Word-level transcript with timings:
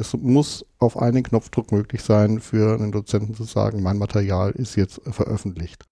Es 0.00 0.16
muss 0.16 0.64
auf 0.78 0.96
einen 0.96 1.24
Knopfdruck 1.24 1.72
möglich 1.72 2.04
sein, 2.04 2.38
für 2.38 2.74
einen 2.74 2.92
Dozenten 2.92 3.34
zu 3.34 3.42
sagen, 3.42 3.82
mein 3.82 3.98
Material 3.98 4.52
ist 4.52 4.76
jetzt 4.76 5.00
veröffentlicht. 5.10 5.82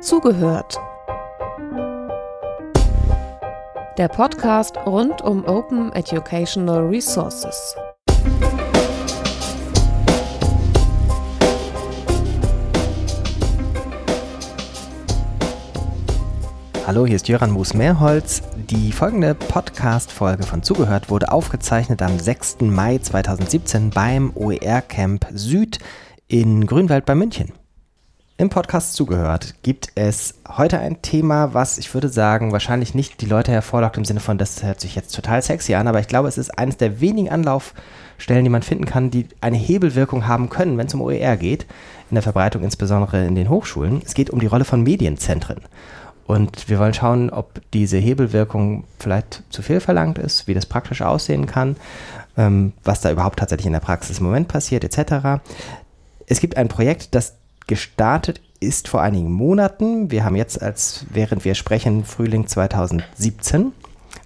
Zugehört. 0.00 0.78
Der 3.98 4.06
Podcast 4.06 4.76
rund 4.86 5.20
um 5.22 5.44
Open 5.44 5.92
Educational 5.94 6.86
Resources. 6.86 7.74
Hallo, 16.86 17.04
hier 17.04 17.16
ist 17.16 17.26
Jöran 17.26 17.50
Moos-Mehrholz. 17.50 18.42
Die 18.72 18.90
folgende 18.90 19.34
Podcast-Folge 19.34 20.44
von 20.44 20.62
Zugehört 20.62 21.10
wurde 21.10 21.30
aufgezeichnet 21.30 22.00
am 22.00 22.18
6. 22.18 22.62
Mai 22.62 22.96
2017 22.96 23.90
beim 23.90 24.32
OER-Camp 24.34 25.26
Süd 25.34 25.78
in 26.26 26.66
Grünwald 26.66 27.04
bei 27.04 27.14
München. 27.14 27.52
Im 28.38 28.48
Podcast 28.48 28.94
Zugehört 28.94 29.56
gibt 29.62 29.88
es 29.94 30.36
heute 30.48 30.78
ein 30.78 31.02
Thema, 31.02 31.52
was 31.52 31.76
ich 31.76 31.92
würde 31.92 32.08
sagen, 32.08 32.52
wahrscheinlich 32.52 32.94
nicht 32.94 33.20
die 33.20 33.26
Leute 33.26 33.52
hervorlockt 33.52 33.98
im 33.98 34.06
Sinne 34.06 34.20
von, 34.20 34.38
das 34.38 34.62
hört 34.62 34.80
sich 34.80 34.94
jetzt 34.94 35.14
total 35.14 35.42
sexy 35.42 35.74
an, 35.74 35.86
aber 35.86 36.00
ich 36.00 36.08
glaube, 36.08 36.28
es 36.28 36.38
ist 36.38 36.58
eines 36.58 36.78
der 36.78 36.98
wenigen 37.02 37.28
Anlaufstellen, 37.28 38.42
die 38.42 38.50
man 38.50 38.62
finden 38.62 38.86
kann, 38.86 39.10
die 39.10 39.28
eine 39.42 39.58
Hebelwirkung 39.58 40.26
haben 40.26 40.48
können, 40.48 40.78
wenn 40.78 40.86
es 40.86 40.94
um 40.94 41.02
OER 41.02 41.36
geht, 41.36 41.66
in 42.08 42.14
der 42.14 42.22
Verbreitung 42.22 42.62
insbesondere 42.62 43.26
in 43.26 43.34
den 43.34 43.50
Hochschulen. 43.50 44.00
Es 44.02 44.14
geht 44.14 44.30
um 44.30 44.40
die 44.40 44.46
Rolle 44.46 44.64
von 44.64 44.82
Medienzentren. 44.82 45.60
Und 46.32 46.70
wir 46.70 46.78
wollen 46.78 46.94
schauen, 46.94 47.28
ob 47.28 47.60
diese 47.74 47.98
Hebelwirkung 47.98 48.84
vielleicht 48.98 49.42
zu 49.50 49.60
viel 49.60 49.80
verlangt 49.80 50.16
ist, 50.16 50.48
wie 50.48 50.54
das 50.54 50.64
praktisch 50.64 51.02
aussehen 51.02 51.44
kann, 51.44 51.76
ähm, 52.38 52.72
was 52.84 53.02
da 53.02 53.10
überhaupt 53.10 53.38
tatsächlich 53.38 53.66
in 53.66 53.74
der 53.74 53.80
Praxis 53.80 54.18
im 54.18 54.24
Moment 54.24 54.48
passiert, 54.48 54.82
etc. 54.82 55.42
Es 56.26 56.40
gibt 56.40 56.56
ein 56.56 56.68
Projekt, 56.68 57.14
das 57.14 57.34
gestartet 57.66 58.40
ist 58.60 58.88
vor 58.88 59.02
einigen 59.02 59.30
Monaten. 59.30 60.10
Wir 60.10 60.24
haben 60.24 60.34
jetzt, 60.34 60.62
als 60.62 61.04
während 61.10 61.44
wir 61.44 61.54
sprechen, 61.54 62.02
Frühling 62.06 62.46
2017. 62.46 63.72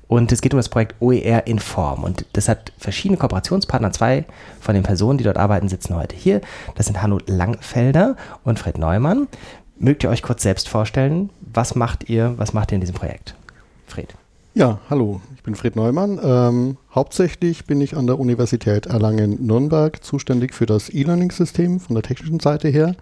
Und 0.06 0.30
es 0.30 0.40
geht 0.40 0.54
um 0.54 0.58
das 0.58 0.68
Projekt 0.68 0.94
OER 1.00 1.48
Inform. 1.48 2.04
Und 2.04 2.24
das 2.34 2.48
hat 2.48 2.70
verschiedene 2.78 3.18
Kooperationspartner. 3.18 3.90
Zwei 3.90 4.26
von 4.60 4.76
den 4.76 4.84
Personen, 4.84 5.18
die 5.18 5.24
dort 5.24 5.38
arbeiten, 5.38 5.68
sitzen 5.68 5.96
heute 5.96 6.14
hier. 6.14 6.40
Das 6.76 6.86
sind 6.86 7.02
Hanno 7.02 7.18
Langfelder 7.26 8.14
und 8.44 8.60
Fred 8.60 8.78
Neumann. 8.78 9.26
Mögt 9.78 10.04
ihr 10.04 10.10
euch 10.10 10.22
kurz 10.22 10.42
selbst 10.42 10.68
vorstellen? 10.68 11.30
Was 11.56 11.74
macht 11.74 12.10
ihr, 12.10 12.34
was 12.36 12.52
macht 12.52 12.70
ihr 12.70 12.74
in 12.74 12.82
diesem 12.82 12.94
Projekt? 12.94 13.34
Fred. 13.86 14.14
Ja, 14.52 14.78
hallo, 14.90 15.22
ich 15.34 15.42
bin 15.42 15.54
Fred 15.54 15.74
Neumann. 15.74 16.20
Ähm, 16.22 16.76
hauptsächlich 16.94 17.64
bin 17.64 17.80
ich 17.80 17.96
an 17.96 18.06
der 18.06 18.18
Universität 18.18 18.84
Erlangen-Nürnberg 18.84 20.04
zuständig 20.04 20.52
für 20.52 20.66
das 20.66 20.90
E-Learning-System 20.90 21.80
von 21.80 21.94
der 21.94 22.02
technischen 22.02 22.40
Seite 22.40 22.68
her 22.68 22.94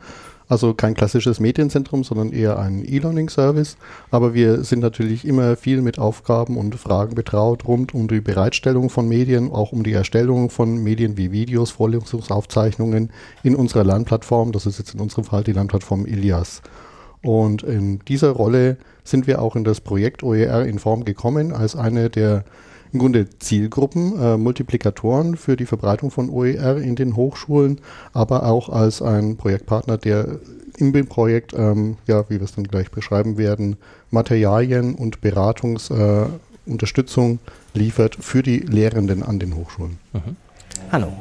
also 0.49 0.75
kein 0.75 0.95
klassisches 0.95 1.41
Medienzentrum, 1.41 2.05
sondern 2.05 2.33
eher 2.33 2.59
ein 2.59 2.85
E-Learning-Service. 2.87 3.77
Aber 4.11 4.35
wir 4.35 4.63
sind 4.65 4.81
natürlich 4.81 5.27
immer 5.27 5.57
viel 5.57 5.81
mit 5.81 5.99
Aufgaben 5.99 6.57
und 6.57 6.75
Fragen 6.75 7.15
betraut 7.15 7.65
rund 7.67 7.95
um 7.95 8.09
die 8.09 8.21
Bereitstellung 8.21 8.91
von 8.91 9.09
Medien, 9.09 9.51
auch 9.51 9.73
um 9.73 9.83
die 9.83 9.93
Erstellung 9.93 10.51
von 10.51 10.83
Medien 10.83 11.17
wie 11.17 11.33
Videos, 11.33 11.71
Vorlesungsaufzeichnungen 11.71 13.11
in 13.43 13.55
unserer 13.57 13.85
Lernplattform. 13.85 14.53
Das 14.53 14.67
ist 14.67 14.79
jetzt 14.79 14.95
in 14.95 15.01
unserem 15.01 15.25
Fall 15.25 15.45
die 15.45 15.53
Lernplattform 15.53 16.07
Ilias. 16.07 16.63
Und 17.25 17.63
in 17.63 18.01
dieser 18.01 18.31
Rolle 18.31 18.77
sind 19.03 19.27
wir 19.27 19.41
auch 19.43 19.57
in 19.57 19.65
das 19.65 19.81
Projekt 19.81 20.23
OER 20.23 20.67
in 20.67 20.79
Form 20.79 21.05
gekommen 21.05 21.53
als 21.53 21.75
eine 21.75 22.11
der 22.11 22.45
im 22.93 23.01
Grunde 23.01 23.29
Zielgruppen, 23.41 24.21
äh, 24.21 24.37
Multiplikatoren 24.37 25.37
für 25.37 25.57
die 25.57 25.67
Verbreitung 25.67 26.13
von 26.13 26.31
OER 26.31 26.77
in 26.77 26.95
den 26.95 27.17
Hochschulen, 27.17 27.81
aber 28.13 28.47
auch 28.47 28.69
als 28.69 29.03
ein 29.03 29.37
Projektpartner, 29.37 29.99
der 29.99 30.39
im 30.79 30.93
Projekt, 31.07 31.55
ähm, 31.55 31.97
ja, 32.07 32.25
wie 32.29 32.37
wir 32.37 32.43
es 32.43 32.55
dann 32.55 32.69
gleich 32.69 32.93
beschreiben 32.93 33.37
werden, 33.37 33.79
Materialien 34.11 34.95
und 34.95 35.21
Beratungsunterstützung 35.21 37.35
äh, 37.35 37.39
liefert 37.79 38.15
für 38.17 38.45
die 38.45 38.59
Lehrenden 38.59 39.25
an 39.25 39.41
den 39.41 39.57
Hochschulen. 39.57 39.99
Mhm. 40.13 40.37
Hallo. 40.93 41.13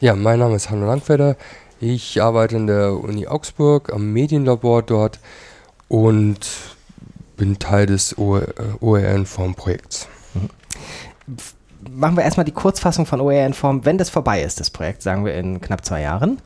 Ja, 0.00 0.14
mein 0.14 0.38
Name 0.38 0.54
ist 0.56 0.70
Hanno 0.70 0.86
Langfelder. 0.86 1.36
Ich 1.80 2.22
arbeite 2.22 2.56
in 2.56 2.66
der 2.66 2.92
Uni 2.92 3.26
Augsburg 3.26 3.92
am 3.92 4.12
Medienlabor 4.12 4.82
dort 4.82 5.18
und 5.88 6.38
bin 7.36 7.58
Teil 7.58 7.86
des 7.86 8.16
OER-Inform-Projekts. 8.18 10.08
Mhm 10.34 10.50
machen 11.90 12.16
wir 12.16 12.24
erstmal 12.24 12.44
die 12.44 12.52
Kurzfassung 12.52 13.06
von 13.06 13.20
OER 13.20 13.46
in 13.46 13.54
Form, 13.54 13.84
wenn 13.84 13.98
das 13.98 14.10
vorbei 14.10 14.42
ist, 14.42 14.60
das 14.60 14.70
Projekt, 14.70 15.02
sagen 15.02 15.24
wir 15.24 15.34
in 15.34 15.60
knapp 15.60 15.84
zwei 15.84 16.02
Jahren. 16.02 16.38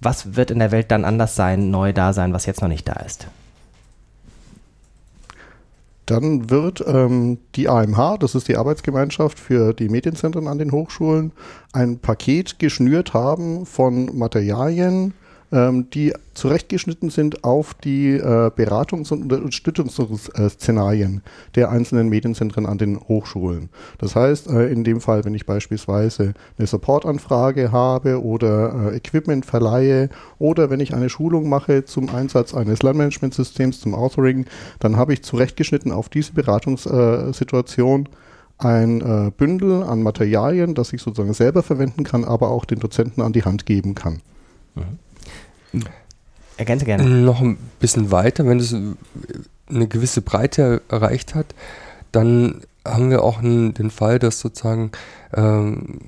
Was 0.00 0.36
wird 0.36 0.50
in 0.50 0.58
der 0.58 0.72
Welt 0.72 0.90
dann 0.90 1.04
anders 1.04 1.36
sein, 1.36 1.70
neu 1.70 1.92
da 1.92 2.12
sein, 2.12 2.32
was 2.32 2.46
jetzt 2.46 2.60
noch 2.60 2.68
nicht 2.68 2.86
da 2.86 2.94
ist? 2.94 3.28
Dann 6.04 6.50
wird 6.50 6.84
ähm, 6.86 7.38
die 7.56 7.68
AMH, 7.68 8.18
das 8.18 8.36
ist 8.36 8.46
die 8.46 8.56
Arbeitsgemeinschaft 8.56 9.40
für 9.40 9.72
die 9.72 9.88
Medienzentren 9.88 10.46
an 10.46 10.58
den 10.58 10.70
Hochschulen, 10.70 11.32
ein 11.72 11.98
Paket 11.98 12.60
geschnürt 12.60 13.12
haben 13.12 13.66
von 13.66 14.16
Materialien, 14.16 15.14
ähm, 15.56 15.88
die 15.90 16.12
zurechtgeschnitten 16.34 17.08
sind 17.08 17.42
auf 17.42 17.72
die 17.72 18.10
äh, 18.10 18.50
Beratungs- 18.50 19.10
und 19.10 19.32
Unterstützungsszenarien 19.32 21.22
der 21.54 21.70
einzelnen 21.70 22.10
Medienzentren 22.10 22.66
an 22.66 22.76
den 22.76 23.00
Hochschulen. 23.00 23.70
Das 23.96 24.14
heißt, 24.14 24.48
äh, 24.48 24.68
in 24.68 24.84
dem 24.84 25.00
Fall, 25.00 25.24
wenn 25.24 25.34
ich 25.34 25.46
beispielsweise 25.46 26.34
eine 26.58 26.66
Supportanfrage 26.66 27.72
habe 27.72 28.22
oder 28.22 28.92
äh, 28.92 28.96
Equipment 28.96 29.46
verleihe 29.46 30.10
oder 30.38 30.68
wenn 30.68 30.80
ich 30.80 30.94
eine 30.94 31.08
Schulung 31.08 31.48
mache 31.48 31.86
zum 31.86 32.10
Einsatz 32.10 32.52
eines 32.52 32.82
Lernmanagementsystems, 32.82 33.80
zum 33.80 33.94
Authoring, 33.94 34.44
dann 34.78 34.96
habe 34.96 35.14
ich 35.14 35.22
zurechtgeschnitten 35.22 35.90
auf 35.90 36.10
diese 36.10 36.34
Beratungssituation 36.34 38.10
ein 38.58 39.00
äh, 39.00 39.30
Bündel 39.30 39.82
an 39.82 40.02
Materialien, 40.02 40.74
das 40.74 40.92
ich 40.92 41.00
sozusagen 41.00 41.34
selber 41.34 41.62
verwenden 41.62 42.04
kann, 42.04 42.24
aber 42.24 42.50
auch 42.50 42.66
den 42.66 42.78
Dozenten 42.78 43.22
an 43.22 43.32
die 43.32 43.44
Hand 43.44 43.64
geben 43.64 43.94
kann. 43.94 44.20
Mhm. 44.74 45.05
Ergänze 46.56 46.84
gerne. 46.84 47.04
Noch 47.04 47.40
ein 47.40 47.58
bisschen 47.80 48.10
weiter, 48.10 48.46
wenn 48.46 48.58
es 48.58 48.74
eine 49.68 49.88
gewisse 49.88 50.22
Breite 50.22 50.82
erreicht 50.88 51.34
hat, 51.34 51.54
dann 52.12 52.62
haben 52.84 53.10
wir 53.10 53.22
auch 53.24 53.40
den 53.40 53.90
Fall, 53.90 54.18
dass 54.18 54.40
sozusagen, 54.40 54.92
ähm, 55.34 55.98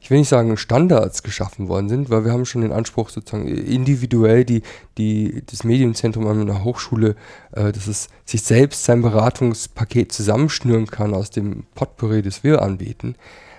ich 0.00 0.10
will 0.10 0.18
nicht 0.18 0.28
sagen 0.28 0.56
Standards 0.56 1.22
geschaffen 1.22 1.68
worden 1.68 1.88
sind, 1.88 2.10
weil 2.10 2.24
wir 2.24 2.32
haben 2.32 2.44
schon 2.44 2.60
den 2.60 2.72
Anspruch 2.72 3.08
sozusagen 3.08 3.48
individuell 3.48 4.44
die, 4.44 4.62
die, 4.98 5.42
das 5.46 5.64
Medienzentrum 5.64 6.26
an 6.26 6.42
einer 6.42 6.64
Hochschule, 6.64 7.16
äh, 7.52 7.72
dass 7.72 7.86
es 7.86 8.08
sich 8.24 8.42
selbst 8.42 8.84
sein 8.84 9.02
Beratungspaket 9.02 10.12
zusammenschnüren 10.12 10.86
kann 10.86 11.14
aus 11.14 11.30
dem 11.30 11.64
Potpourri, 11.74 12.22
das 12.22 12.44
wir 12.44 12.62
anbieten, 12.62 13.16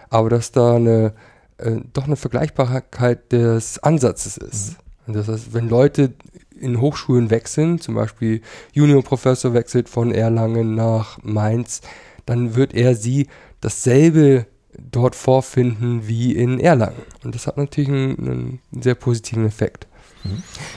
aber 0.09 0.29
dass 0.29 0.51
da 0.51 0.75
eine, 0.75 1.13
äh, 1.57 1.77
doch 1.91 2.05
eine 2.05 2.15
Vergleichbarkeit 2.15 3.31
des 3.31 3.79
Ansatzes 3.79 4.37
ist. 4.37 4.69
Mhm. 4.69 4.86
Und 5.07 5.15
das 5.15 5.27
heißt, 5.27 5.53
wenn 5.53 5.69
Leute 5.69 6.13
in 6.59 6.81
Hochschulen 6.81 7.29
wechseln, 7.29 7.79
zum 7.79 7.95
Beispiel 7.95 8.41
Juniorprofessor 8.73 9.53
wechselt 9.53 9.89
von 9.89 10.11
Erlangen 10.11 10.75
nach 10.75 11.19
Mainz, 11.23 11.81
dann 12.25 12.55
wird 12.55 12.73
er 12.73 12.95
sie 12.95 13.27
dasselbe 13.61 14.45
dort 14.77 15.15
vorfinden 15.15 16.07
wie 16.07 16.33
in 16.33 16.59
Erlangen. 16.59 17.01
Und 17.23 17.33
das 17.33 17.47
hat 17.47 17.57
natürlich 17.57 17.89
einen, 17.89 18.59
einen 18.71 18.81
sehr 18.81 18.95
positiven 18.95 19.45
Effekt. 19.45 19.87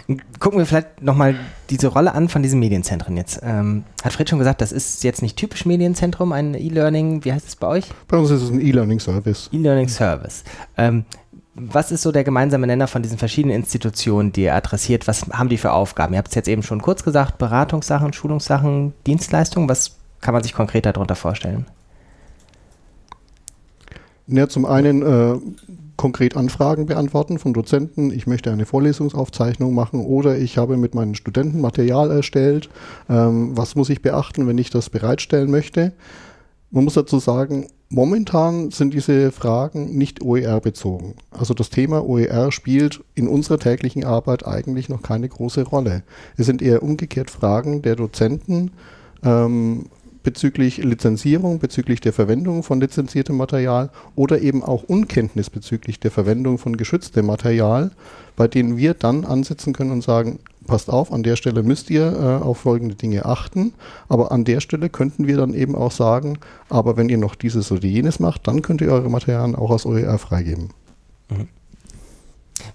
Mhm. 0.06 0.20
Gucken 0.38 0.58
wir 0.58 0.66
vielleicht 0.66 1.02
nochmal 1.02 1.34
diese 1.70 1.88
Rolle 1.88 2.14
an 2.14 2.28
von 2.28 2.42
diesen 2.42 2.60
Medienzentren 2.60 3.16
jetzt. 3.16 3.40
Ähm, 3.42 3.84
hat 4.02 4.12
Fred 4.12 4.28
schon 4.28 4.38
gesagt, 4.38 4.60
das 4.60 4.72
ist 4.72 5.02
jetzt 5.04 5.22
nicht 5.22 5.36
typisch 5.36 5.66
Medienzentrum, 5.66 6.32
ein 6.32 6.54
E-Learning, 6.54 7.24
wie 7.24 7.32
heißt 7.32 7.48
es 7.48 7.56
bei 7.56 7.66
euch? 7.66 7.86
Bei 8.08 8.16
uns 8.16 8.30
ist 8.30 8.42
es 8.42 8.50
ein 8.50 8.60
E-Learning-Service. 8.60 9.50
E-Learning-Service. 9.52 10.44
Ähm, 10.76 11.05
was 11.55 11.91
ist 11.91 12.02
so 12.02 12.12
der 12.12 12.25
gemeinsame 12.25 12.67
Nenner 12.67 12.87
von 12.87 13.02
diesen 13.02 13.19
verschiedenen 13.19 13.56
Institutionen, 13.56 14.32
die 14.32 14.43
ihr 14.43 14.55
adressiert? 14.55 15.08
Was 15.08 15.23
haben 15.32 15.49
die 15.49 15.58
für 15.58 15.73
Aufgaben? 15.73 16.14
Ihr 16.14 16.19
habt 16.19 16.29
es 16.29 16.35
jetzt 16.35 16.49
eben 16.49 16.62
schon 16.62 16.81
kurz 16.81 17.02
gesagt, 17.02 17.38
Beratungssachen, 17.38 18.12
Schulungssachen, 18.12 18.93
Dienstleistungen. 19.06 19.69
Was 19.69 19.97
kann 20.20 20.32
man 20.32 20.43
sich 20.43 20.52
konkret 20.52 20.87
darunter 20.87 21.17
vorstellen? 21.17 21.67
Ja, 24.29 24.49
zum 24.49 24.64
einen 24.64 25.02
äh, 25.02 25.38
konkret 25.97 26.37
Anfragen 26.37 26.87
beantworten 26.87 27.38
von 27.38 27.53
Dozenten. 27.53 28.12
Ich 28.12 28.29
möchte 28.29 28.53
eine 28.53 28.64
Vorlesungsaufzeichnung 28.64 29.75
machen 29.75 30.05
oder 30.05 30.38
ich 30.38 30.56
habe 30.56 30.76
mit 30.76 30.94
meinen 30.94 31.17
Studenten 31.17 31.61
Material 31.61 32.12
erstellt. 32.12 32.70
Ähm, 33.08 33.56
was 33.56 33.75
muss 33.75 33.91
ich 33.91 34.03
beachten, 34.03 34.46
wenn 34.46 34.58
ich 34.58 34.70
das 34.70 34.88
bereitstellen 34.88 35.50
möchte? 35.50 35.93
Man 36.70 36.85
muss 36.85 36.94
dazu 36.94 37.19
sagen, 37.19 37.67
Momentan 37.92 38.70
sind 38.70 38.94
diese 38.94 39.32
Fragen 39.32 39.98
nicht 39.98 40.22
OER 40.22 40.60
bezogen. 40.60 41.16
Also 41.32 41.54
das 41.54 41.70
Thema 41.70 42.08
OER 42.08 42.52
spielt 42.52 43.02
in 43.16 43.26
unserer 43.26 43.58
täglichen 43.58 44.04
Arbeit 44.04 44.46
eigentlich 44.46 44.88
noch 44.88 45.02
keine 45.02 45.28
große 45.28 45.64
Rolle. 45.64 46.04
Es 46.37 46.46
sind 46.46 46.62
eher 46.62 46.84
umgekehrt 46.84 47.32
Fragen 47.32 47.82
der 47.82 47.96
Dozenten, 47.96 48.70
ähm, 49.25 49.87
bezüglich 50.22 50.76
Lizenzierung, 50.78 51.58
bezüglich 51.58 52.00
der 52.00 52.12
Verwendung 52.12 52.62
von 52.62 52.81
lizenziertem 52.81 53.37
Material 53.37 53.90
oder 54.14 54.40
eben 54.40 54.62
auch 54.62 54.84
Unkenntnis 54.84 55.50
bezüglich 55.50 55.98
der 55.98 56.12
Verwendung 56.12 56.58
von 56.58 56.76
geschütztem 56.76 57.26
Material, 57.26 57.90
bei 58.36 58.46
denen 58.46 58.76
wir 58.76 58.94
dann 58.94 59.25
ansetzen 59.25 59.72
können 59.72 59.90
und 59.90 60.04
sagen, 60.04 60.38
passt 60.70 60.88
auf, 60.88 61.12
an 61.12 61.22
der 61.22 61.37
Stelle 61.37 61.62
müsst 61.62 61.90
ihr 61.90 62.12
äh, 62.12 62.44
auf 62.44 62.58
folgende 62.58 62.94
Dinge 62.94 63.25
achten, 63.25 63.75
aber 64.08 64.31
an 64.31 64.44
der 64.44 64.61
Stelle 64.61 64.88
könnten 64.88 65.26
wir 65.26 65.37
dann 65.37 65.52
eben 65.52 65.75
auch 65.75 65.90
sagen, 65.90 66.38
aber 66.69 66.96
wenn 66.96 67.08
ihr 67.08 67.19
noch 67.19 67.34
dieses 67.34 67.72
oder 67.72 67.84
jenes 67.87 68.20
macht, 68.20 68.46
dann 68.46 68.62
könnt 68.62 68.81
ihr 68.81 68.93
eure 68.93 69.11
Materialien 69.11 69.56
auch 69.56 69.70
aus 69.70 69.84
OER 69.84 70.19
freigeben. 70.19 70.70
Mhm. 71.28 71.49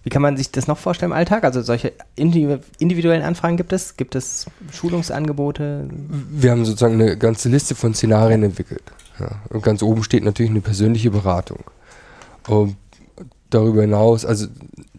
Wie 0.04 0.10
kann 0.10 0.22
man 0.22 0.36
sich 0.36 0.52
das 0.52 0.68
noch 0.68 0.78
vorstellen 0.78 1.12
im 1.12 1.18
Alltag? 1.18 1.44
Also 1.44 1.62
solche 1.62 1.94
individuellen 2.16 3.24
Anfragen 3.24 3.56
gibt 3.56 3.72
es? 3.72 3.98
Gibt 3.98 4.16
es 4.16 4.46
Schulungsangebote? 4.72 5.88
Wir 6.32 6.52
haben 6.52 6.66
sozusagen 6.66 6.96
eine 6.96 7.18
ganze 7.18 7.50
Liste 7.50 7.76
von 7.76 7.94
Szenarien 7.94 8.44
entwickelt. 8.44 8.84
Ja. 9.20 9.42
Und 9.50 9.64
ganz 9.64 9.82
oben 9.82 10.04
steht 10.04 10.24
natürlich 10.24 10.52
eine 10.52 10.62
persönliche 10.62 11.12
Beratung. 11.12 11.60
Und 12.48 12.76
darüber 13.50 13.82
hinaus, 13.82 14.26
also 14.26 14.48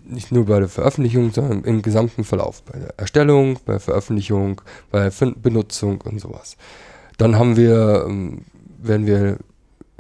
nicht 0.09 0.33
nur 0.33 0.47
bei 0.47 0.59
der 0.59 0.69
Veröffentlichung, 0.69 1.33
sondern 1.33 1.65
im 1.65 1.83
gesamten 1.83 2.25
Verlauf. 2.25 2.63
Bei 2.63 2.79
der 2.79 2.99
Erstellung, 2.99 3.59
bei 3.65 3.75
der 3.75 3.81
Veröffentlichung, 3.81 4.61
bei 4.91 5.09
der 5.09 5.35
Benutzung 5.43 6.01
und 6.03 6.21
sowas. 6.21 6.57
Dann 7.19 7.37
haben 7.37 7.57
wir, 7.57 8.05
ähm, 8.07 8.43
werden 8.79 9.07
wir 9.07 9.39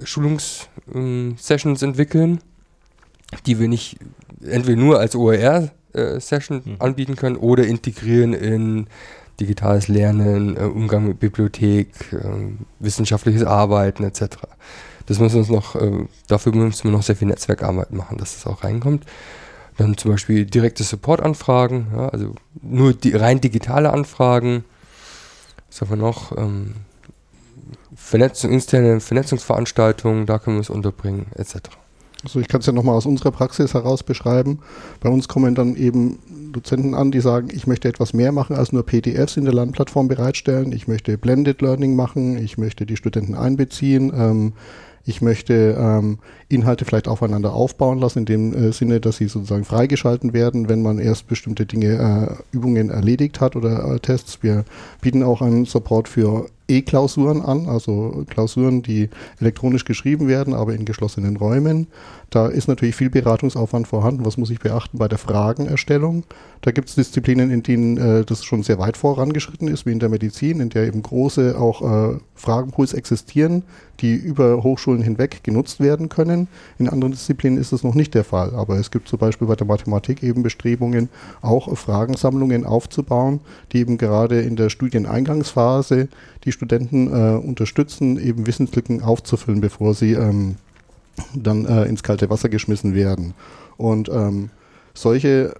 Schulungssessions 0.02 1.82
entwickeln, 1.82 2.40
die 3.46 3.58
wir 3.58 3.68
nicht 3.68 3.96
entweder 4.44 4.80
nur 4.80 5.00
als 5.00 5.16
OER-Session 5.16 6.62
äh, 6.64 6.68
mhm. 6.70 6.76
anbieten 6.78 7.16
können 7.16 7.36
oder 7.36 7.66
integrieren 7.66 8.34
in 8.34 8.86
digitales 9.40 9.88
Lernen, 9.88 10.56
äh, 10.56 10.60
Umgang 10.60 11.08
mit 11.08 11.20
Bibliothek, 11.20 11.88
äh, 12.12 12.18
wissenschaftliches 12.78 13.44
Arbeiten 13.44 14.04
etc. 14.04 14.38
Das 15.06 15.18
müssen 15.18 15.34
wir 15.34 15.40
uns 15.40 15.48
noch, 15.50 15.76
dafür 16.26 16.52
müssen 16.52 16.82
wir 16.82 16.90
noch 16.90 17.04
sehr 17.04 17.14
viel 17.14 17.28
Netzwerkarbeit 17.28 17.92
machen, 17.92 18.18
dass 18.18 18.34
das 18.34 18.52
auch 18.52 18.64
reinkommt. 18.64 19.04
Dann 19.76 19.96
zum 19.96 20.12
Beispiel 20.12 20.46
direkte 20.46 20.84
Support-Anfragen, 20.84 21.88
ja, 21.94 22.08
also 22.08 22.34
nur 22.62 22.94
die 22.94 23.12
rein 23.12 23.40
digitale 23.40 23.92
Anfragen. 23.92 24.64
Was 25.68 25.82
haben 25.82 25.90
wir 25.90 25.96
noch? 25.96 26.36
Ähm, 26.36 26.74
Vernetzung, 27.94 28.52
interne 28.52 29.00
Vernetzungsveranstaltungen, 29.00 30.26
da 30.26 30.38
können 30.38 30.56
wir 30.56 30.62
es 30.62 30.70
unterbringen, 30.70 31.26
etc. 31.34 31.70
Also 32.22 32.40
ich 32.40 32.48
kann 32.48 32.60
es 32.60 32.66
ja 32.66 32.72
nochmal 32.72 32.96
aus 32.96 33.06
unserer 33.06 33.30
Praxis 33.30 33.74
heraus 33.74 34.02
beschreiben. 34.02 34.60
Bei 35.00 35.08
uns 35.08 35.28
kommen 35.28 35.54
dann 35.54 35.76
eben 35.76 36.18
Dozenten 36.52 36.94
an, 36.94 37.10
die 37.10 37.20
sagen, 37.20 37.48
ich 37.52 37.66
möchte 37.66 37.88
etwas 37.88 38.14
mehr 38.14 38.32
machen 38.32 38.56
als 38.56 38.72
nur 38.72 38.84
PDFs 38.84 39.36
in 39.36 39.44
der 39.44 39.54
Lernplattform 39.54 40.08
bereitstellen. 40.08 40.72
Ich 40.72 40.88
möchte 40.88 41.18
Blended 41.18 41.62
Learning 41.62 41.94
machen. 41.94 42.36
Ich 42.36 42.58
möchte 42.58 42.86
die 42.86 42.96
Studenten 42.96 43.34
einbeziehen. 43.34 44.12
Ähm, 44.14 44.52
ich 45.06 45.22
möchte 45.22 45.76
ähm, 45.78 46.18
Inhalte 46.48 46.84
vielleicht 46.84 47.06
aufeinander 47.06 47.52
aufbauen 47.54 47.98
lassen, 47.98 48.20
in 48.20 48.24
dem 48.24 48.54
äh, 48.54 48.72
Sinne, 48.72 49.00
dass 49.00 49.16
sie 49.16 49.28
sozusagen 49.28 49.64
freigeschalten 49.64 50.32
werden, 50.32 50.68
wenn 50.68 50.82
man 50.82 50.98
erst 50.98 51.28
bestimmte 51.28 51.64
Dinge, 51.64 52.38
äh, 52.52 52.56
Übungen 52.56 52.90
erledigt 52.90 53.40
hat 53.40 53.54
oder 53.54 53.94
äh, 53.94 54.00
Tests. 54.00 54.42
Wir 54.42 54.64
bieten 55.00 55.22
auch 55.22 55.42
einen 55.42 55.64
Support 55.64 56.08
für 56.08 56.48
E-Klausuren 56.68 57.42
an, 57.42 57.66
also 57.68 58.24
Klausuren, 58.28 58.82
die 58.82 59.08
elektronisch 59.40 59.84
geschrieben 59.84 60.28
werden, 60.28 60.54
aber 60.54 60.74
in 60.74 60.84
geschlossenen 60.84 61.36
Räumen. 61.36 61.86
Da 62.30 62.48
ist 62.48 62.66
natürlich 62.66 62.96
viel 62.96 63.10
Beratungsaufwand 63.10 63.86
vorhanden. 63.86 64.24
Was 64.24 64.36
muss 64.36 64.50
ich 64.50 64.58
beachten 64.58 64.98
bei 64.98 65.06
der 65.06 65.18
Fragenerstellung? 65.18 66.24
Da 66.62 66.72
gibt 66.72 66.88
es 66.88 66.96
Disziplinen, 66.96 67.50
in 67.50 67.62
denen 67.62 67.96
äh, 67.96 68.24
das 68.24 68.44
schon 68.44 68.64
sehr 68.64 68.78
weit 68.78 68.96
vorangeschritten 68.96 69.68
ist, 69.68 69.86
wie 69.86 69.92
in 69.92 70.00
der 70.00 70.08
Medizin, 70.08 70.58
in 70.58 70.68
der 70.68 70.88
eben 70.88 71.02
große 71.02 71.56
auch 71.56 71.82
äh, 71.82 72.18
Fragenpools 72.34 72.94
existieren, 72.94 73.62
die 74.00 74.14
über 74.14 74.62
Hochschulen 74.64 75.02
hinweg 75.02 75.44
genutzt 75.44 75.78
werden 75.78 76.08
können. 76.08 76.48
In 76.78 76.88
anderen 76.88 77.12
Disziplinen 77.12 77.60
ist 77.60 77.72
das 77.72 77.84
noch 77.84 77.94
nicht 77.94 78.14
der 78.14 78.24
Fall. 78.24 78.54
Aber 78.54 78.76
es 78.76 78.90
gibt 78.90 79.06
zum 79.06 79.20
Beispiel 79.20 79.46
bei 79.46 79.54
der 79.54 79.66
Mathematik 79.66 80.24
eben 80.24 80.42
Bestrebungen, 80.42 81.08
auch 81.42 81.76
Fragensammlungen 81.76 82.66
aufzubauen, 82.66 83.40
die 83.72 83.78
eben 83.78 83.98
gerade 83.98 84.40
in 84.40 84.56
der 84.56 84.68
Studieneingangsphase 84.68 86.08
die 86.44 86.52
Studenten 86.56 87.08
äh, 87.08 87.36
unterstützen, 87.36 88.18
eben 88.18 88.46
Wissenslücken 88.46 89.02
aufzufüllen, 89.02 89.60
bevor 89.60 89.94
sie 89.94 90.14
ähm, 90.14 90.56
dann 91.34 91.66
äh, 91.66 91.84
ins 91.84 92.02
kalte 92.02 92.30
Wasser 92.30 92.48
geschmissen 92.48 92.94
werden. 92.94 93.34
Und 93.76 94.08
ähm, 94.08 94.50
solche 94.94 95.54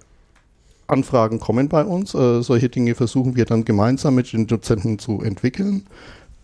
Anfragen 0.87 1.39
kommen 1.39 1.69
bei 1.69 1.83
uns. 1.83 2.13
Äh, 2.13 2.41
solche 2.41 2.69
Dinge 2.69 2.95
versuchen 2.95 3.35
wir 3.35 3.45
dann 3.45 3.65
gemeinsam 3.65 4.15
mit 4.15 4.33
den 4.33 4.47
Dozenten 4.47 4.99
zu 4.99 5.21
entwickeln. 5.21 5.83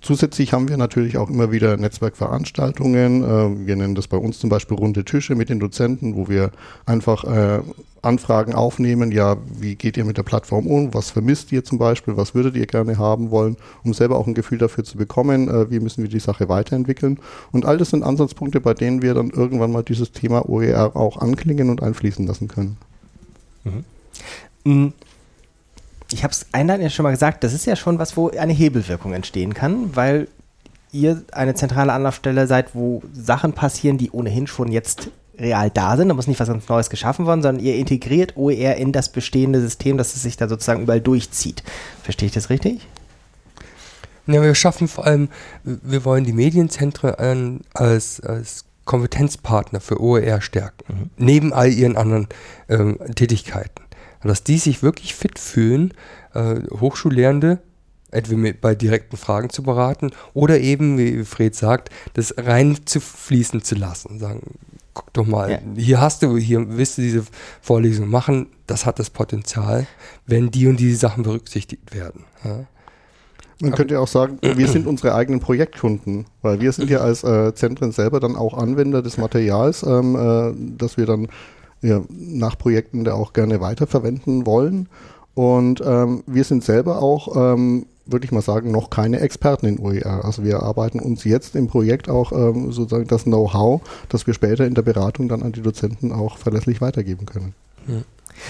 Zusätzlich 0.04 0.52
haben 0.52 0.68
wir 0.68 0.76
natürlich 0.76 1.18
auch 1.18 1.30
immer 1.30 1.54
wieder 1.54 1.78
Netzwerkveranstaltungen. 1.78 3.24
Äh, 3.24 3.66
wir 3.68 3.78
nennen 3.78 3.96
das 3.96 4.10
bei 4.10 4.18
uns 4.18 4.38
zum 4.38 4.50
Beispiel 4.50 4.76
runde 4.76 5.06
Tische 5.06 5.34
mit 5.34 5.48
den 5.48 5.62
Dozenten, 5.62 6.18
wo 6.18 6.28
wir 6.28 6.52
einfach 6.86 7.24
äh, 7.24 7.62
Anfragen 8.02 8.54
aufnehmen. 8.54 9.14
Ja, 9.14 9.38
wie 9.58 9.76
geht 9.76 9.96
ihr 9.96 10.04
mit 10.04 10.18
der 10.18 10.24
Plattform 10.24 10.68
um? 10.68 10.94
Was 10.94 11.10
vermisst 11.10 11.54
ihr 11.54 11.64
zum 11.64 11.78
Beispiel? 11.78 12.18
Was 12.18 12.36
würdet 12.36 12.58
ihr 12.58 12.66
gerne 12.66 12.98
haben 12.98 13.32
wollen? 13.32 13.56
Um 13.86 13.94
selber 13.94 14.18
auch 14.18 14.28
ein 14.28 14.34
Gefühl 14.34 14.58
dafür 14.58 14.84
zu 14.84 14.98
bekommen, 14.98 15.48
äh, 15.48 15.72
wie 15.72 15.80
müssen 15.80 16.04
wir 16.04 16.10
die 16.10 16.20
Sache 16.20 16.50
weiterentwickeln. 16.50 17.18
Und 17.54 17.66
all 17.66 17.78
das 17.78 17.92
sind 17.92 18.04
Ansatzpunkte, 18.04 18.60
bei 18.60 18.74
denen 18.74 19.02
wir 19.02 19.14
dann 19.14 19.30
irgendwann 19.30 19.72
mal 19.72 19.84
dieses 19.84 20.12
Thema 20.12 20.50
OER 20.50 20.98
auch 20.98 21.16
anklingen 21.16 21.70
und 21.70 21.82
einfließen 21.82 22.28
lassen 22.28 22.50
können. 22.50 22.76
Mhm. 24.66 24.92
Ich 26.14 26.24
habe 26.24 26.32
es 26.32 26.46
einleitend 26.52 26.84
ja 26.84 26.90
schon 26.90 27.04
mal 27.04 27.12
gesagt, 27.12 27.44
das 27.44 27.54
ist 27.54 27.66
ja 27.66 27.76
schon 27.76 27.98
was, 28.00 28.16
wo 28.16 28.30
eine 28.30 28.54
Hebelwirkung 28.54 29.14
entstehen 29.14 29.54
kann, 29.54 29.96
weil 29.96 30.28
ihr 30.92 31.24
eine 31.32 31.56
zentrale 31.56 31.92
Anlaufstelle 31.92 32.46
seid, 32.46 32.76
wo 32.76 33.02
Sachen 33.12 33.54
passieren, 33.54 33.98
die 33.98 34.12
ohnehin 34.12 34.46
schon 34.46 34.72
jetzt 34.72 35.10
real 35.40 35.72
da 35.72 35.98
sind. 35.98 36.10
Da 36.10 36.14
muss 36.14 36.28
nicht 36.28 36.40
was 36.40 36.48
ganz 36.48 36.70
Neues 36.70 36.92
geschaffen 36.92 37.26
worden, 37.26 37.42
sondern 37.42 37.64
ihr 37.66 37.76
integriert 37.76 38.38
OER 38.38 38.76
in 38.76 38.92
das 38.92 39.10
bestehende 39.10 39.60
System, 39.60 39.98
dass 39.98 40.16
es 40.16 40.22
sich 40.22 40.38
da 40.38 40.48
sozusagen 40.48 40.84
überall 40.84 41.02
durchzieht. 41.02 41.64
Verstehe 42.04 42.28
ich 42.28 42.34
das 42.34 42.52
richtig? 42.52 42.88
Ja, 44.28 44.42
wir 44.42 44.56
schaffen 44.56 44.88
vor 44.88 45.06
allem, 45.06 45.30
wir 45.64 46.06
wollen 46.06 46.24
die 46.24 46.32
Medienzentren 46.32 47.62
als, 47.74 48.22
als 48.22 48.66
Kompetenzpartner 48.86 49.82
für 49.82 50.00
OER 50.00 50.42
stärken, 50.42 50.86
mhm. 50.88 51.10
neben 51.18 51.54
all 51.54 51.72
ihren 51.72 51.98
anderen 51.98 52.28
ähm, 52.70 53.00
Tätigkeiten. 53.16 53.83
Dass 54.24 54.44
die 54.44 54.58
sich 54.58 54.84
wirklich 54.84 55.16
fit 55.16 55.40
fühlen, 55.40 55.94
äh, 56.34 56.56
Hochschullehrende 56.80 57.60
entweder 58.14 58.54
bei 58.62 58.76
direkten 58.76 59.18
Fragen 59.18 59.50
zu 59.50 59.64
beraten 59.64 60.12
oder 60.34 60.60
eben, 60.60 60.98
wie 60.98 61.24
Fred 61.24 61.56
sagt, 61.56 61.90
das 62.14 62.34
rein 62.38 62.78
zu 62.86 63.00
fließen 63.00 63.64
zu 63.64 63.76
lassen. 63.76 64.20
Sagen, 64.20 64.42
guck 64.94 65.12
doch 65.14 65.26
mal, 65.26 65.52
ja. 65.52 65.60
hier 65.76 66.02
hast 66.02 66.22
du, 66.22 66.38
hier 66.38 66.66
willst 66.78 66.98
du 66.98 67.02
diese 67.02 67.24
Vorlesung 67.62 68.10
machen, 68.10 68.48
das 68.68 68.86
hat 68.86 69.00
das 69.00 69.10
Potenzial, 69.10 69.88
wenn 70.26 70.52
die 70.52 70.68
und 70.68 70.80
diese 70.80 70.98
Sachen 70.98 71.24
berücksichtigt 71.24 71.94
werden. 71.94 72.24
Ja. 72.44 72.66
Man 73.62 73.72
könnte 73.72 74.00
auch 74.00 74.08
sagen, 74.08 74.40
wir 74.42 74.68
sind 74.68 74.88
unsere 74.88 75.16
eigenen 75.16 75.40
Projektkunden, 75.40 76.26
weil 76.42 76.60
wir 76.60 76.72
sind 76.72 76.90
ja 76.90 77.00
als 77.00 77.24
äh, 77.24 77.54
Zentren 77.56 77.92
selber 77.92 78.20
dann 78.20 78.36
auch 78.36 78.58
Anwender 78.58 79.02
des 79.02 79.18
Materials, 79.18 79.84
ähm, 79.84 80.16
äh, 80.16 80.54
das 80.78 80.98
wir 80.98 81.06
dann 81.06 81.24
ja, 81.24 81.30
nach 81.84 82.58
Projekten 82.58 83.04
da 83.04 83.14
auch 83.14 83.34
gerne 83.34 83.62
weiterverwenden 83.62 84.46
wollen. 84.46 84.88
Und 85.36 85.82
ähm, 85.86 86.24
wir 86.28 86.44
sind 86.44 86.64
selber 86.64 87.02
auch, 87.02 87.36
ähm, 87.36 87.88
würde 88.06 88.26
ich 88.26 88.32
mal 88.32 88.42
sagen, 88.42 88.72
noch 88.72 88.90
keine 88.90 89.20
Experten 89.20 89.66
in 89.66 89.80
OER. 89.80 90.24
Also 90.26 90.44
wir 90.44 90.62
arbeiten 90.62 91.00
uns 91.00 91.24
jetzt 91.24 91.56
im 91.56 91.68
Projekt 91.68 92.10
auch 92.10 92.32
ähm, 92.32 92.72
sozusagen 92.72 93.08
das 93.08 93.24
Know-how, 93.24 93.82
das 94.10 94.28
wir 94.28 94.34
später 94.34 94.66
in 94.66 94.76
der 94.76 94.84
Beratung 94.84 95.30
dann 95.30 95.42
an 95.42 95.52
die 95.52 95.62
Dozenten 95.62 96.12
auch 96.12 96.38
verlässlich 96.38 96.82
weitergeben 96.82 97.26
können. 97.26 97.54
Hm. 97.88 98.04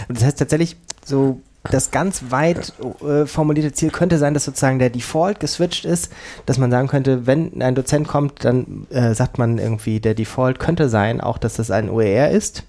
Das 0.09 0.23
heißt 0.23 0.39
tatsächlich, 0.39 0.77
so 1.05 1.39
das 1.69 1.91
ganz 1.91 2.25
weit 2.29 2.73
äh, 3.01 3.25
formulierte 3.25 3.71
Ziel 3.71 3.89
könnte 3.89 4.17
sein, 4.17 4.33
dass 4.33 4.43
sozusagen 4.43 4.79
der 4.79 4.89
Default 4.89 5.39
geswitcht 5.39 5.85
ist, 5.85 6.11
dass 6.45 6.57
man 6.57 6.71
sagen 6.71 6.89
könnte, 6.89 7.25
wenn 7.25 7.61
ein 7.61 7.75
Dozent 7.75 8.07
kommt, 8.07 8.43
dann 8.43 8.87
äh, 8.89 9.13
sagt 9.13 9.37
man 9.37 9.57
irgendwie, 9.57 10.01
der 10.01 10.13
Default 10.13 10.59
könnte 10.59 10.89
sein, 10.89 11.21
auch 11.21 11.37
dass 11.37 11.55
das 11.55 11.71
ein 11.71 11.89
OER 11.89 12.31
ist 12.31 12.63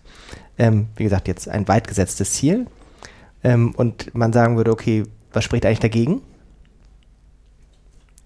ähm, 0.59 0.89
wie 0.97 1.05
gesagt, 1.05 1.29
jetzt 1.29 1.49
ein 1.49 1.69
weit 1.69 1.89
gesetztes 1.89 2.33
Ziel. 2.33 2.67
Ähm, 3.43 3.75
und 3.77 4.15
man 4.15 4.33
sagen 4.33 4.57
würde, 4.57 4.71
okay, 4.73 5.05
was 5.33 5.45
spricht 5.45 5.67
eigentlich 5.67 5.81
dagegen? 5.81 6.23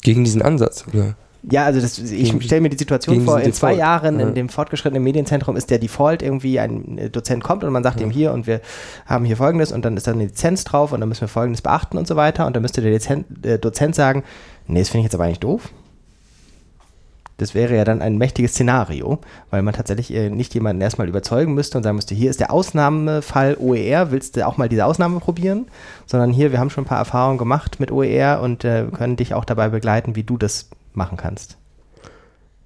Gegen 0.03 0.25
diesen 0.25 0.43
Ansatz, 0.43 0.85
oder? 0.87 1.17
Ja, 1.51 1.65
also 1.65 1.81
das, 1.81 1.99
ich 1.99 2.35
stelle 2.45 2.61
mir 2.61 2.69
die 2.69 2.79
Situation 2.79 3.25
vor, 3.25 3.41
in 3.41 3.53
zwei 3.53 3.73
Jahren 3.73 4.19
ja. 4.19 4.27
in 4.27 4.35
dem 4.35 4.49
fortgeschrittenen 4.49 5.03
Medienzentrum 5.03 5.57
ist 5.57 5.71
der 5.71 5.79
Default 5.79 6.21
irgendwie, 6.21 6.59
ein 6.59 7.11
Dozent 7.13 7.45
kommt 7.45 7.63
und 7.63 7.73
man 7.73 7.85
sagt 7.85 8.01
ja. 8.01 8.07
ihm 8.07 8.11
hier 8.11 8.33
und 8.33 8.47
wir 8.47 8.61
haben 9.07 9.25
hier 9.25 9.37
folgendes 9.37 9.71
und 9.71 9.85
dann 9.85 9.97
ist 9.97 10.07
da 10.07 10.13
eine 10.13 10.25
Lizenz 10.25 10.65
drauf 10.65 10.93
und 10.93 11.01
dann 11.01 11.09
müssen 11.09 11.23
wir 11.23 11.29
folgendes 11.29 11.63
beachten 11.63 11.97
und 11.97 12.09
so 12.09 12.17
weiter 12.17 12.47
und 12.47 12.57
dann 12.57 12.63
müsste 12.63 12.83
der 12.83 12.93
Dozent, 12.93 13.27
der 13.29 13.59
Dozent 13.59 13.95
sagen, 13.95 14.25
nee, 14.67 14.81
das 14.81 14.89
finde 14.89 15.01
ich 15.01 15.05
jetzt 15.05 15.15
aber 15.15 15.25
eigentlich 15.25 15.39
doof. 15.39 15.71
Das 17.39 17.55
wäre 17.55 17.77
ja 17.77 17.85
dann 17.85 18.03
ein 18.03 18.19
mächtiges 18.19 18.53
Szenario, 18.53 19.21
weil 19.51 19.63
man 19.63 19.73
tatsächlich 19.73 20.13
äh, 20.13 20.29
nicht 20.29 20.55
jemanden 20.55 20.83
erstmal 20.83 21.09
überzeugen 21.09 21.55
müsste 21.55 21.79
und 21.79 21.85
sagen 21.85 21.97
müsste, 21.97 22.15
hier 22.15 22.31
ist 22.31 22.41
der 22.41 22.53
Ausnahmefall 22.53 23.57
OER, 23.59 24.11
willst 24.11 24.37
du 24.37 24.47
auch 24.47 24.57
mal 24.57 24.69
diese 24.69 24.85
Ausnahme 24.85 25.21
probieren? 25.21 25.67
Sondern 26.07 26.33
hier, 26.33 26.51
wir 26.51 26.59
haben 26.59 26.71
schon 26.71 26.83
ein 26.85 26.89
paar 26.89 26.99
Erfahrungen 26.99 27.39
gemacht 27.39 27.79
mit 27.79 27.93
OER 27.93 28.41
und 28.43 28.65
äh, 28.65 28.87
können 28.93 29.17
dich 29.17 29.35
auch 29.35 29.45
dabei 29.45 29.69
begleiten, 29.69 30.17
wie 30.17 30.25
du 30.25 30.37
das 30.37 30.69
machen 30.95 31.17
kannst. 31.17 31.58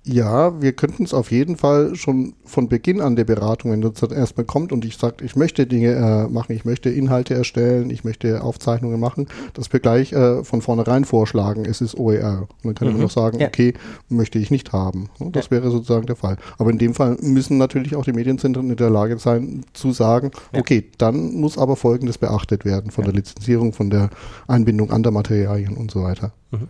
Ja, 0.05 0.61
wir 0.61 0.73
könnten 0.73 1.05
es 1.05 1.15
auf 1.15 1.31
jeden 1.31 1.57
Fall 1.57 1.95
schon 1.95 2.35
von 2.45 2.69
Beginn 2.69 3.01
an 3.01 3.15
der 3.15 3.23
Beratung, 3.23 3.71
wenn 3.71 3.83
das 3.83 4.03
erstmal 4.03 4.45
kommt 4.45 4.73
und 4.73 4.85
ich 4.85 4.97
sage, 4.97 5.25
ich 5.25 5.37
möchte 5.37 5.65
Dinge 5.65 5.93
äh, 5.93 6.29
machen, 6.29 6.57
ich 6.57 6.65
möchte 6.65 6.91
Inhalte 6.91 7.35
erstellen, 7.35 7.89
ich 7.89 8.03
möchte 8.03 8.43
Aufzeichnungen 8.43 8.99
machen, 8.99 9.29
dass 9.55 9.73
wir 9.73 9.79
gleich 9.79 10.13
äh, 10.13 10.43
von 10.43 10.61
vornherein 10.61 11.05
vorschlagen, 11.05 11.65
es 11.67 11.81
ist 11.81 11.97
OER. 11.97 12.49
Und 12.65 12.65
dann 12.65 12.75
kann 12.75 12.89
mhm. 12.89 12.95
man 12.95 13.03
noch 13.03 13.11
sagen, 13.13 13.39
ja. 13.39 13.47
okay, 13.47 13.75
möchte 14.09 14.41
ich 14.41 14.51
nicht 14.51 14.73
haben. 14.73 15.09
Das 15.21 15.47
ja. 15.47 15.51
wäre 15.53 15.71
sozusagen 15.71 16.07
der 16.07 16.17
Fall. 16.17 16.37
Aber 16.59 16.71
in 16.71 16.79
dem 16.79 16.95
Fall 16.95 17.17
müssen 17.21 17.59
natürlich 17.59 17.95
auch 17.95 18.05
die 18.05 18.13
Medienzentren 18.13 18.71
in 18.71 18.77
der 18.77 18.91
Lage 18.91 19.21
sein 19.21 19.65
zu 19.73 19.93
sagen, 19.93 20.33
ja. 20.53 20.59
okay, 20.59 20.91
dann 20.99 21.35
muss 21.35 21.59
aber 21.59 21.77
Folgendes 21.77 22.19
beachtet 22.19 22.65
werden 22.65 22.91
von 22.91 23.05
der 23.05 23.13
Lizenzierung, 23.13 23.73
von 23.73 23.89
der 23.89 24.11
Einbindung 24.49 24.91
anderer 24.91 25.13
Materialien 25.13 25.77
und 25.77 25.93
so 25.93 26.03
weiter. 26.03 26.33
Mhm. 26.51 26.69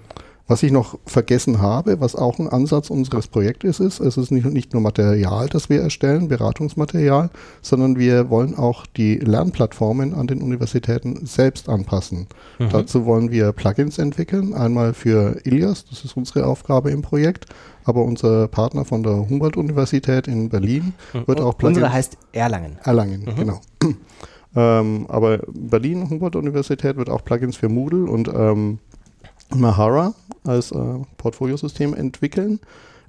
Was 0.49 0.63
ich 0.63 0.73
noch 0.73 0.99
vergessen 1.07 1.63
habe, 1.63 2.01
was 2.01 2.17
auch 2.17 2.39
ein 2.39 2.49
Ansatz 2.49 2.91
unseres 2.91 3.29
Projektes 3.29 3.79
ist, 3.79 4.01
es 4.01 4.17
ist 4.17 4.33
nicht, 4.33 4.45
nicht 4.47 4.73
nur 4.73 4.83
Material, 4.83 5.49
das 5.49 5.69
wir 5.71 5.81
erstellen, 5.81 6.29
Beratungsmaterial, 6.29 7.31
sondern 7.63 7.97
wir 7.97 8.29
wollen 8.29 8.57
auch 8.57 8.85
die 8.87 9.17
Lernplattformen 9.17 10.15
an 10.15 10.27
den 10.27 10.43
Universitäten 10.43 11.27
selbst 11.27 11.69
anpassen. 11.69 12.27
Mhm. 12.59 12.71
Dazu 12.71 13.07
wollen 13.07 13.31
wir 13.31 13.53
Plugins 13.53 13.99
entwickeln, 13.99 14.53
einmal 14.53 14.95
für 14.95 15.41
Ilias, 15.45 15.85
das 15.89 16.05
ist 16.05 16.17
unsere 16.17 16.47
Aufgabe 16.47 16.91
im 16.91 17.03
Projekt, 17.03 17.47
aber 17.85 18.03
unser 18.03 18.49
Partner 18.49 18.85
von 18.85 19.03
der 19.05 19.29
Humboldt-Universität 19.29 20.27
in 20.27 20.49
Berlin 20.49 20.93
mhm. 21.13 21.27
wird 21.29 21.41
auch 21.41 21.57
Plugins... 21.57 21.79
Unsere 21.79 21.93
heißt 21.93 22.17
Erlangen. 22.33 22.79
Erlangen, 22.83 23.25
mhm. 23.25 23.37
genau. 23.37 23.61
ähm, 24.57 25.07
aber 25.09 25.39
Berlin, 25.53 26.11
Humboldt-Universität 26.11 26.97
wird 26.97 27.11
auch 27.11 27.25
Plugins 27.25 27.57
für 27.57 27.69
Moodle 27.69 28.05
und 28.07 28.29
ähm, 28.29 28.81
Mahara 29.55 30.15
als 30.45 30.73
äh, 30.73 30.79
Portfoliosystem 31.19 31.95
entwickeln, 31.95 32.61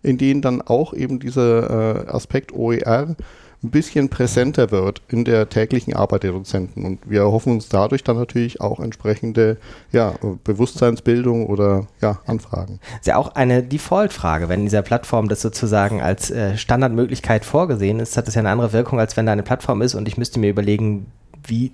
in 0.01 0.17
denen 0.17 0.41
dann 0.41 0.61
auch 0.61 0.93
eben 0.93 1.19
dieser 1.19 2.05
äh, 2.05 2.07
Aspekt 2.09 2.53
OER 2.53 3.15
ein 3.63 3.71
bisschen 3.71 4.09
präsenter 4.09 4.71
wird 4.71 5.01
in 5.07 5.23
der 5.23 5.47
täglichen 5.49 5.93
Arbeit 5.93 6.23
der 6.23 6.33
Dozenten. 6.33 6.85
Und 6.85 6.99
wir 7.09 7.21
erhoffen 7.21 7.53
uns 7.53 7.69
dadurch 7.69 8.03
dann 8.03 8.17
natürlich 8.17 8.59
auch 8.59 8.79
entsprechende 8.79 9.57
ja, 9.91 10.13
Bewusstseinsbildung 10.43 11.47
oder 11.47 11.87
ja, 12.01 12.19
Anfragen. 12.25 12.79
Das 12.91 12.99
ist 12.99 13.07
ja 13.07 13.15
auch 13.15 13.35
eine 13.35 13.63
Default-Frage. 13.63 14.49
Wenn 14.49 14.61
in 14.61 14.65
dieser 14.65 14.81
Plattform 14.81 15.29
das 15.29 15.41
sozusagen 15.41 16.01
als 16.01 16.29
äh, 16.29 16.57
Standardmöglichkeit 16.57 17.45
vorgesehen 17.45 17.99
ist, 17.99 18.17
hat 18.17 18.27
das 18.27 18.35
ja 18.35 18.39
eine 18.39 18.49
andere 18.49 18.73
Wirkung, 18.73 18.99
als 18.99 19.15
wenn 19.15 19.25
da 19.25 19.31
eine 19.31 19.43
Plattform 19.43 19.81
ist 19.81 19.95
und 19.95 20.07
ich 20.07 20.17
müsste 20.17 20.39
mir 20.39 20.49
überlegen, 20.49 21.05
wie 21.47 21.71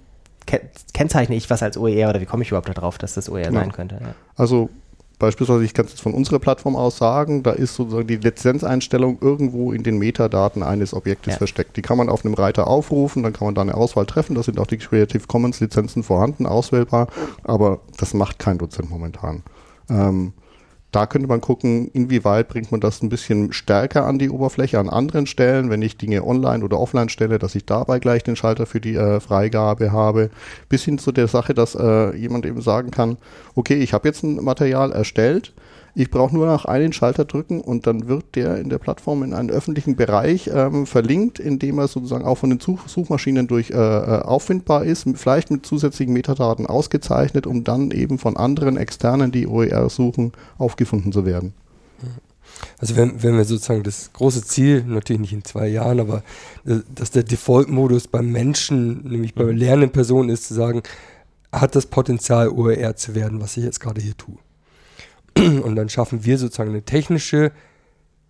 kennzeichne 0.93 1.36
ich 1.36 1.50
was 1.50 1.63
als 1.63 1.77
OER 1.77 2.10
oder 2.10 2.22
wie 2.22 2.25
komme 2.25 2.43
ich 2.43 2.50
überhaupt 2.50 2.69
darauf, 2.69 2.98
dass 2.98 3.13
das 3.13 3.29
OER 3.29 3.46
ja. 3.46 3.51
sein 3.51 3.72
könnte? 3.72 4.00
Ja. 4.01 4.15
Also 4.36 4.69
beispielsweise, 5.19 5.63
ich 5.65 5.74
kann 5.74 5.86
es 5.86 5.91
jetzt 5.91 6.01
von 6.01 6.13
unserer 6.13 6.39
Plattform 6.39 6.75
aus 6.75 6.98
sagen, 6.98 7.43
da 7.43 7.51
ist 7.51 7.75
sozusagen 7.75 8.08
die 8.08 8.15
Lizenzeinstellung 8.15 9.19
irgendwo 9.22 9.72
in 9.74 9.84
den 9.84 9.98
Metadaten 9.98 10.63
eines 10.63 10.93
Objektes 10.93 11.34
ja. 11.34 11.38
versteckt. 11.38 11.77
Die 11.77 11.81
kann 11.81 11.98
man 11.98 12.10
auf 12.10 12.25
einem 12.25 12.34
Reiter 12.34 12.67
aufrufen, 12.67 13.24
dann 13.24 13.34
kann 13.34 13.46
man 13.46 13.55
da 13.55 13.62
eine 13.62 13.75
Auswahl 13.75 14.05
treffen, 14.05 14.36
da 14.36 14.43
sind 14.43 14.60
auch 14.60 14.67
die 14.67 14.77
Creative 14.77 15.27
Commons 15.27 15.60
Lizenzen 15.60 16.03
vorhanden, 16.03 16.46
auswählbar, 16.46 17.08
aber 17.43 17.81
das 17.98 18.13
macht 18.13 18.39
kein 18.39 18.58
Dozent 18.58 18.89
momentan. 18.89 19.43
Ähm, 19.89 20.34
da 20.91 21.05
könnte 21.05 21.27
man 21.27 21.41
gucken, 21.41 21.89
inwieweit 21.93 22.48
bringt 22.48 22.72
man 22.72 22.81
das 22.81 23.03
ein 23.03 23.10
bisschen 23.10 23.53
stärker 23.53 24.05
an 24.05 24.17
die 24.17 24.29
Oberfläche 24.29 24.79
an 24.79 24.89
anderen 24.89 25.27
Stellen, 25.27 25.69
wenn 25.69 25.81
ich 25.81 25.98
Dinge 25.98 26.25
online 26.25 26.63
oder 26.63 26.79
offline 26.79 27.10
stelle, 27.10 27.38
dass 27.38 27.53
ich 27.55 27.65
dabei 27.65 28.00
gleich 28.00 28.24
den 28.24 28.36
Schalter 28.36 28.65
für 28.65 28.81
die 28.81 28.96
äh, 28.96 29.19
Freigabe 29.19 29.91
habe, 29.91 30.31
bis 30.67 30.84
hin 30.84 30.98
zu 30.98 31.12
der 31.12 31.27
Sache, 31.27 31.53
dass 31.53 31.75
äh, 31.75 32.15
jemand 32.15 32.46
eben 32.46 32.62
sagen 32.62 32.89
kann, 32.89 33.17
okay, 33.55 33.75
ich 33.75 33.93
habe 33.93 34.08
jetzt 34.08 34.24
ein 34.24 34.43
Material 34.43 34.91
erstellt, 34.91 35.53
ich 35.96 36.12
brauche 36.12 36.34
nur 36.34 36.46
noch 36.46 36.65
einen 36.65 36.93
Schalter 36.93 37.25
drücken 37.25 37.62
und 37.62 37.88
dann 37.88 38.08
wird 38.08 38.36
der 38.36 38.58
in 38.58 38.69
der 38.69 38.77
Plattform 38.77 39.24
in 39.24 39.34
einen 39.34 39.50
öffentlichen 39.50 39.96
Bereich 39.96 40.50
ähm, 40.53 40.86
verlinkt, 40.86 41.39
in 41.39 41.60
dem 41.60 41.79
er 41.79 41.88
sozusagen 41.88 42.25
auch 42.25 42.38
von 42.38 42.50
den 42.50 42.60
Such 42.60 42.88
Suchmaschinen 42.88 43.48
durch 43.48 43.72
äh, 43.72 43.74
äh 43.75 44.22
auffindbar 44.22 44.86
ist, 44.86 45.08
vielleicht 45.15 45.51
mit 45.51 45.65
zusätzlichen 45.65 46.13
Metadaten 46.13 46.65
ausgezeichnet, 46.65 47.48
um 47.48 47.63
dann 47.63 47.91
eben 47.91 48.19
von 48.19 48.38
anderen 48.38 48.77
Externen, 48.77 49.31
die 49.31 49.48
OER 49.48 49.89
suchen, 49.89 50.34
aufgefunden 50.58 51.12
zu 51.12 51.25
werden. 51.25 51.53
Also 52.79 52.96
wenn, 52.96 53.22
wenn 53.24 53.38
wir 53.38 53.46
sozusagen 53.46 53.84
das 53.84 54.12
große 54.13 54.43
Ziel, 54.43 54.84
natürlich 54.84 55.22
nicht 55.22 55.34
in 55.34 55.43
zwei 55.43 55.67
Jahren, 55.67 56.00
aber 56.00 56.24
äh, 56.65 56.77
dass 56.93 57.12
der 57.12 57.24
Default-Modus 57.24 58.08
beim 58.08 58.31
Menschen, 58.31 59.03
nämlich 59.03 59.36
bei 59.36 59.43
mhm. 59.43 59.58
lernenden 59.58 59.91
Personen 59.91 60.29
ist, 60.29 60.48
zu 60.48 60.53
sagen, 60.53 60.84
hat 61.51 61.75
das 61.75 61.88
Potenzial, 61.88 62.50
OER 62.50 62.96
zu 62.96 63.15
werden, 63.15 63.41
was 63.41 63.58
ich 63.58 63.63
jetzt 63.63 63.79
gerade 63.79 64.01
hier 64.01 64.15
tue. 64.15 64.38
Und 65.38 65.75
dann 65.75 65.89
schaffen 65.89 66.25
wir 66.25 66.38
sozusagen 66.38 66.69
eine 66.69 66.83
technische 66.83 67.51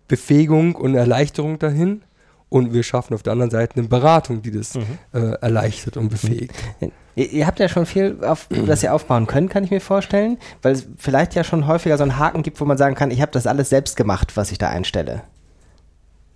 Befähigung 0.08 0.74
und 0.74 0.94
Erleichterung 0.94 1.58
dahin. 1.58 2.02
Und 2.48 2.72
wir 2.72 2.82
schaffen 2.82 3.14
auf 3.14 3.22
der 3.22 3.32
anderen 3.32 3.52
Seite 3.52 3.76
eine 3.76 3.86
Beratung, 3.86 4.42
die 4.42 4.50
das 4.50 4.74
mhm. 4.74 4.82
äh, 5.12 5.34
erleichtert 5.40 5.96
und 5.96 6.08
befähigt. 6.08 6.52
Ihr, 7.14 7.30
ihr 7.30 7.46
habt 7.46 7.60
ja 7.60 7.68
schon 7.68 7.86
viel, 7.86 8.24
auf, 8.24 8.48
das 8.66 8.82
ihr 8.82 8.92
aufbauen 8.92 9.28
könnt, 9.28 9.50
kann 9.50 9.62
ich 9.62 9.70
mir 9.70 9.80
vorstellen, 9.80 10.36
weil 10.62 10.72
es 10.72 10.88
vielleicht 10.96 11.36
ja 11.36 11.44
schon 11.44 11.68
häufiger 11.68 11.96
so 11.96 12.02
einen 12.02 12.18
Haken 12.18 12.42
gibt, 12.42 12.60
wo 12.60 12.64
man 12.64 12.76
sagen 12.76 12.96
kann, 12.96 13.12
ich 13.12 13.22
habe 13.22 13.30
das 13.30 13.46
alles 13.46 13.68
selbst 13.68 13.96
gemacht, 13.96 14.36
was 14.36 14.50
ich 14.50 14.58
da 14.58 14.68
einstelle. 14.68 15.22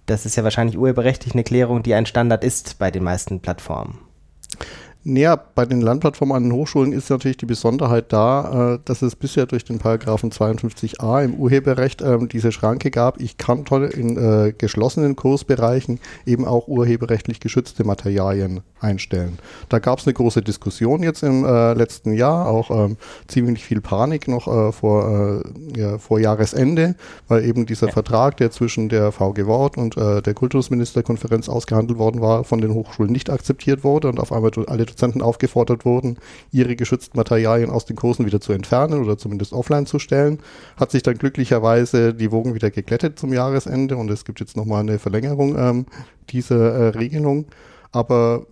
Das 0.07 0.25
ist 0.25 0.37
ja 0.37 0.45
wahrscheinlich 0.45 0.79
urheberrechtlich 0.79 1.35
eine 1.35 1.43
Klärung, 1.43 1.83
die 1.83 1.95
ein 1.95 2.07
Standard 2.07 2.45
ist 2.45 2.79
bei 2.79 2.93
den 2.93 3.03
meisten 3.03 3.41
Plattformen. 3.41 3.99
Naja, 5.07 5.37
bei 5.37 5.67
den 5.67 5.83
Lernplattformen 5.83 6.35
an 6.35 6.43
den 6.45 6.53
Hochschulen 6.53 6.93
ist 6.93 7.11
natürlich 7.11 7.37
die 7.37 7.45
Besonderheit 7.45 8.11
da, 8.11 8.75
äh, 8.75 8.79
dass 8.87 9.03
es 9.03 9.15
bisher 9.15 9.45
durch 9.45 9.63
den 9.63 9.79
Paragraphen 9.79 10.31
52a 10.31 11.23
im 11.23 11.35
Urheberrecht 11.35 12.01
äh, 12.01 12.17
diese 12.27 12.53
Schranke 12.53 12.91
gab. 12.91 13.21
Ich 13.21 13.37
kann 13.37 13.65
in 13.65 14.17
äh, 14.17 14.55
geschlossenen 14.57 15.15
Kursbereichen 15.15 16.01
eben 16.25 16.47
auch 16.47 16.69
urheberrechtlich 16.69 17.41
geschützte 17.41 17.85
Materialien 17.85 18.63
einstellen. 18.81 19.39
Da 19.69 19.79
gab 19.79 19.99
es 19.99 20.07
eine 20.07 20.15
große 20.15 20.41
Diskussion 20.41 21.03
jetzt 21.03 21.23
im 21.23 21.45
äh, 21.45 21.75
letzten 21.75 22.15
Jahr, 22.15 22.49
auch 22.49 22.71
ähm, 22.71 22.97
ziemlich 23.29 23.63
viel 23.63 23.83
Panik 23.83 24.27
noch 24.27 24.45
vor, 24.75 25.43
ja, 25.77 25.99
vor 25.99 26.19
Jahresende, 26.19 26.95
weil 27.29 27.45
eben 27.45 27.67
dieser 27.67 27.89
ja. 27.89 27.93
Vertrag, 27.93 28.37
der 28.39 28.51
zwischen 28.51 28.89
der 28.89 29.13
VG 29.13 29.47
Wort 29.47 29.77
und 29.77 29.97
der 29.97 30.35
Kultusministerkonferenz 30.35 31.49
ausgehandelt 31.49 31.99
worden 31.99 32.21
war, 32.21 32.45
von 32.45 32.61
den 32.61 32.73
Hochschulen 32.75 33.13
nicht 33.13 33.31
akzeptiert 33.31 33.85
wurde 33.85 34.09
und 34.09 34.21
auf 34.21 34.33
einmal 34.33 34.51
alle 34.67 34.87
Dozenten 34.95 35.23
aufgefordert 35.23 35.85
wurden, 35.85 36.19
ihre 36.53 36.77
geschützten 36.77 37.19
Materialien 37.19 37.71
aus 37.71 37.85
den 37.85 37.97
Kursen 37.97 38.27
wieder 38.27 38.41
zu 38.41 38.53
entfernen 38.53 39.03
oder 39.03 39.19
zumindest 39.19 39.53
offline 39.53 39.87
zu 39.87 39.99
stellen. 39.99 40.39
Hat 40.77 40.91
sich 40.91 41.03
dann 41.03 41.19
glücklicherweise 41.19 42.15
die 42.15 42.33
Wogen 42.33 42.55
wieder 42.55 42.71
geglättet 42.71 43.19
zum 43.19 43.33
Jahresende 43.33 43.97
und 43.97 44.11
es 44.11 44.25
gibt 44.25 44.41
jetzt 44.41 44.57
nochmal 44.57 44.81
eine 44.81 44.99
Verlängerung 44.99 45.59
ähm, 45.59 45.87
dieser 46.31 46.75
äh, 46.75 46.89
Regelung. 46.89 47.47
Aber 47.93 48.47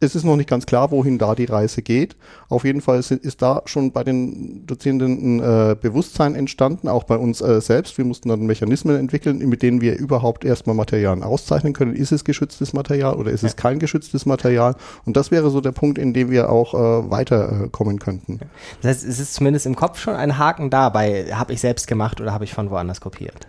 es 0.00 0.14
ist 0.14 0.24
noch 0.24 0.36
nicht 0.36 0.48
ganz 0.48 0.64
klar, 0.64 0.90
wohin 0.90 1.18
da 1.18 1.34
die 1.34 1.44
Reise 1.44 1.82
geht. 1.82 2.16
Auf 2.48 2.64
jeden 2.64 2.80
Fall 2.80 2.98
ist, 2.98 3.10
ist 3.10 3.42
da 3.42 3.62
schon 3.66 3.92
bei 3.92 4.02
den 4.02 4.66
Dozierenden 4.66 5.36
ein 5.36 5.40
äh, 5.40 5.76
Bewusstsein 5.78 6.34
entstanden, 6.34 6.88
auch 6.88 7.04
bei 7.04 7.16
uns 7.16 7.42
äh, 7.42 7.60
selbst. 7.60 7.98
Wir 7.98 8.06
mussten 8.06 8.30
dann 8.30 8.46
Mechanismen 8.46 8.96
entwickeln, 8.96 9.38
mit 9.38 9.62
denen 9.62 9.82
wir 9.82 9.98
überhaupt 9.98 10.46
erstmal 10.46 10.74
Materialien 10.74 11.22
auszeichnen 11.22 11.74
können. 11.74 11.94
Ist 11.94 12.12
es 12.12 12.24
geschütztes 12.24 12.72
Material 12.72 13.14
oder 13.14 13.30
ist 13.30 13.42
ja. 13.42 13.48
es 13.48 13.56
kein 13.56 13.78
geschütztes 13.78 14.24
Material? 14.24 14.74
Und 15.04 15.18
das 15.18 15.30
wäre 15.30 15.50
so 15.50 15.60
der 15.60 15.72
Punkt, 15.72 15.98
in 15.98 16.14
dem 16.14 16.30
wir 16.30 16.48
auch 16.48 16.72
äh, 16.72 17.10
weiterkommen 17.10 17.98
könnten. 17.98 18.40
Das 18.80 18.96
heißt, 18.96 19.06
es 19.06 19.20
ist 19.20 19.34
zumindest 19.34 19.66
im 19.66 19.76
Kopf 19.76 20.00
schon 20.00 20.14
ein 20.14 20.38
Haken 20.38 20.70
da 20.70 20.88
bei, 20.88 21.26
habe 21.32 21.52
ich 21.52 21.60
selbst 21.60 21.86
gemacht 21.86 22.22
oder 22.22 22.32
habe 22.32 22.44
ich 22.44 22.54
von 22.54 22.70
woanders 22.70 23.02
kopiert? 23.02 23.46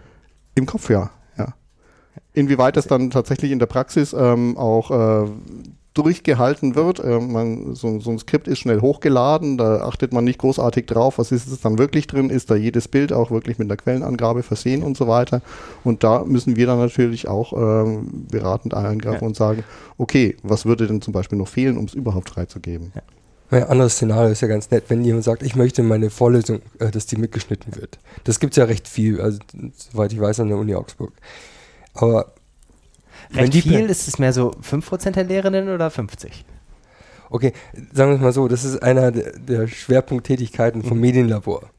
Im 0.56 0.66
Kopf 0.66 0.90
ja. 0.90 1.12
ja. 1.38 1.54
Inwieweit 2.34 2.76
das 2.76 2.88
dann 2.88 3.10
tatsächlich 3.10 3.52
in 3.52 3.60
der 3.60 3.68
Praxis 3.68 4.12
ähm, 4.12 4.58
auch 4.58 4.92
äh, 4.92 5.30
durchgehalten 5.94 6.76
wird. 6.76 7.00
Äh, 7.00 7.20
man, 7.20 7.76
so, 7.76 8.00
so, 8.00 8.12
ein 8.12 8.20
Skript 8.20 8.48
ist 8.48 8.60
schnell 8.60 8.82
hochgeladen, 8.82 9.58
da 9.58 9.82
achtet 9.82 10.14
man 10.14 10.24
nicht 10.24 10.40
großartig 10.40 10.86
drauf, 10.86 11.18
was 11.18 11.32
ist 11.32 11.48
es 11.48 11.62
dann 11.62 11.78
wirklich 11.78 12.08
drin, 12.08 12.30
ist 12.30 12.50
da 12.50 12.56
jedes 12.56 12.88
Bild 12.88 13.12
auch 13.12 13.32
wirklich 13.32 13.60
mit 13.60 13.70
einer 13.70 13.78
Quellenangabe 13.78 14.44
versehen 14.44 14.84
und 14.84 14.96
so 14.96 15.08
weiter. 15.08 15.42
Und 15.84 16.04
da 16.04 16.24
müssen 16.24 16.56
wir 16.56 16.68
dann 16.68 16.80
natürlich 16.80 17.28
auch 17.28 17.54
ähm, 17.54 18.26
beratend 18.30 18.74
eingreifen 18.74 19.24
ja. 19.24 19.28
und 19.28 19.36
sagen, 19.36 19.64
okay, 19.98 20.38
was 20.44 20.66
würde 20.66 20.88
denn 20.88 21.02
zum 21.02 21.14
Beispiel 21.14 21.38
noch 21.38 21.48
fehlen, 21.48 21.78
um 21.78 21.86
es 21.86 21.94
überhaupt 21.94 22.30
freizugeben? 22.30 22.92
Ja. 22.96 23.02
Ein 23.52 23.66
anderes 23.66 23.96
Szenario 23.96 24.32
ist 24.32 24.40
ja 24.40 24.48
ganz 24.48 24.72
nett, 24.72 24.86
wenn 24.88 25.04
jemand 25.04 25.26
sagt, 25.26 25.44
ich 25.44 25.58
möchte 25.58 25.84
meine 25.84 26.10
Vorlesung, 26.10 26.62
äh, 26.80 26.90
dass 26.90 27.06
die 27.06 27.18
mitgeschnitten 27.18 27.76
wird. 27.76 28.00
Das 28.24 28.40
gibt 28.40 28.54
es 28.54 28.58
ja 28.58 28.64
recht 28.64 28.88
viel, 28.88 29.20
also 29.20 29.40
soweit 29.76 30.14
ich 30.14 30.22
weiß, 30.22 30.40
an 30.40 30.48
der 30.48 30.58
Uni 30.58 30.74
Augsburg. 30.74 31.12
Aber 31.94 32.34
Recht 33.34 33.54
viel? 33.54 33.90
Ist 33.90 34.08
es 34.08 34.20
mehr 34.20 34.34
so 34.34 34.52
5% 34.52 35.12
der 35.12 35.24
Lehrenden 35.24 35.70
oder 35.70 35.90
50? 35.90 36.46
Okay, 37.30 37.54
sagen 37.94 38.12
wir 38.12 38.16
es 38.16 38.22
mal 38.22 38.34
so, 38.34 38.48
das 38.48 38.66
ist 38.66 38.84
einer 38.84 39.12
der, 39.12 39.32
der 39.40 39.68
Schwerpunkttätigkeiten 39.68 40.84
vom 40.84 40.98
mhm. 40.98 41.02
Medienlabor. 41.02 41.70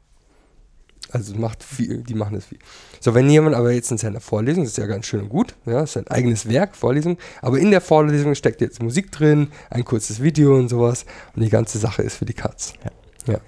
Also 1.11 1.35
macht 1.35 1.63
viel, 1.63 1.97
die 2.01 2.15
machen 2.15 2.33
das 2.33 2.45
viel. 2.45 2.57
So, 2.99 3.13
wenn 3.13 3.29
jemand 3.29 3.55
aber 3.55 3.71
jetzt 3.71 3.91
in 3.91 3.99
seiner 3.99 4.19
Vorlesung, 4.19 4.63
das 4.63 4.71
ist 4.71 4.77
ja 4.77 4.87
ganz 4.87 5.05
schön 5.05 5.21
und 5.21 5.29
gut, 5.29 5.53
ja, 5.67 5.83
ist 5.83 5.95
ein 5.95 6.07
eigenes 6.07 6.49
Werk, 6.49 6.75
Vorlesung, 6.75 7.19
aber 7.41 7.59
in 7.59 7.69
der 7.69 7.81
Vorlesung 7.81 8.33
steckt 8.33 8.61
jetzt 8.61 8.81
Musik 8.81 9.11
drin, 9.11 9.49
ein 9.69 9.85
kurzes 9.85 10.23
Video 10.23 10.57
und 10.57 10.69
sowas 10.69 11.05
und 11.35 11.43
die 11.43 11.49
ganze 11.49 11.77
Sache 11.77 12.01
ist 12.01 12.15
für 12.15 12.25
die 12.25 12.33
Katz. 12.33 12.73
Ja. 12.83 12.91
Ja, 13.25 13.39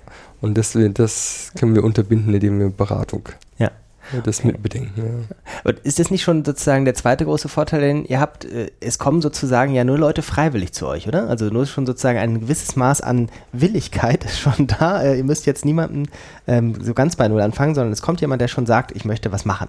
und 0.42 0.58
das, 0.58 0.78
das 0.94 1.52
können 1.58 1.76
wir 1.76 1.84
unterbinden, 1.84 2.34
indem 2.34 2.60
wir 2.60 2.70
Beratung 2.70 3.28
Ja. 3.58 3.72
Das 4.24 4.40
Okay. 4.40 4.48
mitbedenken. 4.48 4.92
Ja. 4.96 5.36
Und 5.64 5.80
ist 5.80 6.00
das 6.00 6.12
nicht 6.12 6.24
schon 6.24 6.44
sozusagen 6.46 6.86
der 6.86 6.94
zweite 6.96 7.26
große 7.26 7.50
Vorteil, 7.50 7.82
denn 7.82 8.06
ihr 8.06 8.20
habt, 8.20 8.46
äh, 8.46 8.72
es 8.80 8.98
kommen 9.00 9.22
sozusagen 9.22 9.74
ja 9.74 9.84
nur 9.84 9.98
Leute 9.98 10.22
freiwillig 10.22 10.74
zu 10.74 10.88
euch, 10.88 11.08
oder? 11.08 11.30
Also 11.30 11.46
nur 11.46 11.66
schon 11.66 11.86
sozusagen 11.86 12.18
ein 12.20 12.40
gewisses 12.42 12.76
Maß 12.76 13.02
an 13.02 13.30
Willigkeit 13.52 14.24
ist 14.26 14.40
schon 14.40 14.68
da. 14.80 15.02
Äh, 15.02 15.18
ihr 15.18 15.24
müsst 15.24 15.46
jetzt 15.46 15.66
niemanden 15.66 16.08
ähm, 16.48 16.76
so 16.82 16.94
ganz 16.94 17.16
bei 17.16 17.28
Null 17.28 17.42
anfangen, 17.42 17.76
sondern 17.76 17.92
es 17.94 18.02
kommt 18.02 18.22
jemand, 18.22 18.42
der 18.42 18.48
schon 18.48 18.66
sagt, 18.66 18.92
ich 18.96 19.06
möchte 19.06 19.32
was 19.32 19.46
machen. 19.46 19.68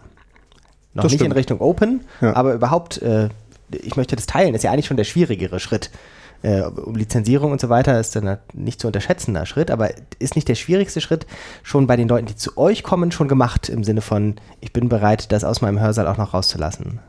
Noch 0.94 1.02
Das 1.02 1.12
nicht 1.12 1.20
in 1.20 1.26
stimmt. 1.26 1.36
Richtung 1.36 1.60
Open, 1.60 2.00
Ja. 2.20 2.34
aber 2.36 2.54
überhaupt, 2.54 3.02
äh, 3.02 3.28
ich 3.70 3.96
möchte 3.96 4.16
das 4.16 4.26
teilen, 4.26 4.54
ist 4.54 4.62
ja 4.64 4.70
eigentlich 4.72 4.86
schon 4.86 4.96
der 4.96 5.04
schwierigere 5.04 5.60
Schritt. 5.60 5.90
Äh, 6.42 6.62
um 6.62 6.94
Lizenzierung 6.94 7.52
und 7.52 7.60
so 7.60 7.68
weiter 7.68 7.98
ist 7.98 8.14
dann 8.14 8.28
ein 8.28 8.38
nicht 8.52 8.80
zu 8.80 8.86
unterschätzender 8.86 9.46
Schritt, 9.46 9.70
aber 9.70 9.90
ist 10.18 10.36
nicht 10.36 10.48
der 10.48 10.54
schwierigste 10.54 11.00
Schritt 11.00 11.26
schon 11.62 11.86
bei 11.86 11.96
den 11.96 12.08
Leuten, 12.08 12.26
die 12.26 12.36
zu 12.36 12.56
euch 12.56 12.82
kommen, 12.82 13.10
schon 13.10 13.28
gemacht 13.28 13.68
im 13.68 13.84
Sinne 13.84 14.00
von, 14.00 14.36
ich 14.60 14.72
bin 14.72 14.88
bereit, 14.88 15.32
das 15.32 15.44
aus 15.44 15.60
meinem 15.60 15.80
Hörsaal 15.80 16.06
auch 16.06 16.18
noch 16.18 16.34
rauszulassen? 16.34 17.00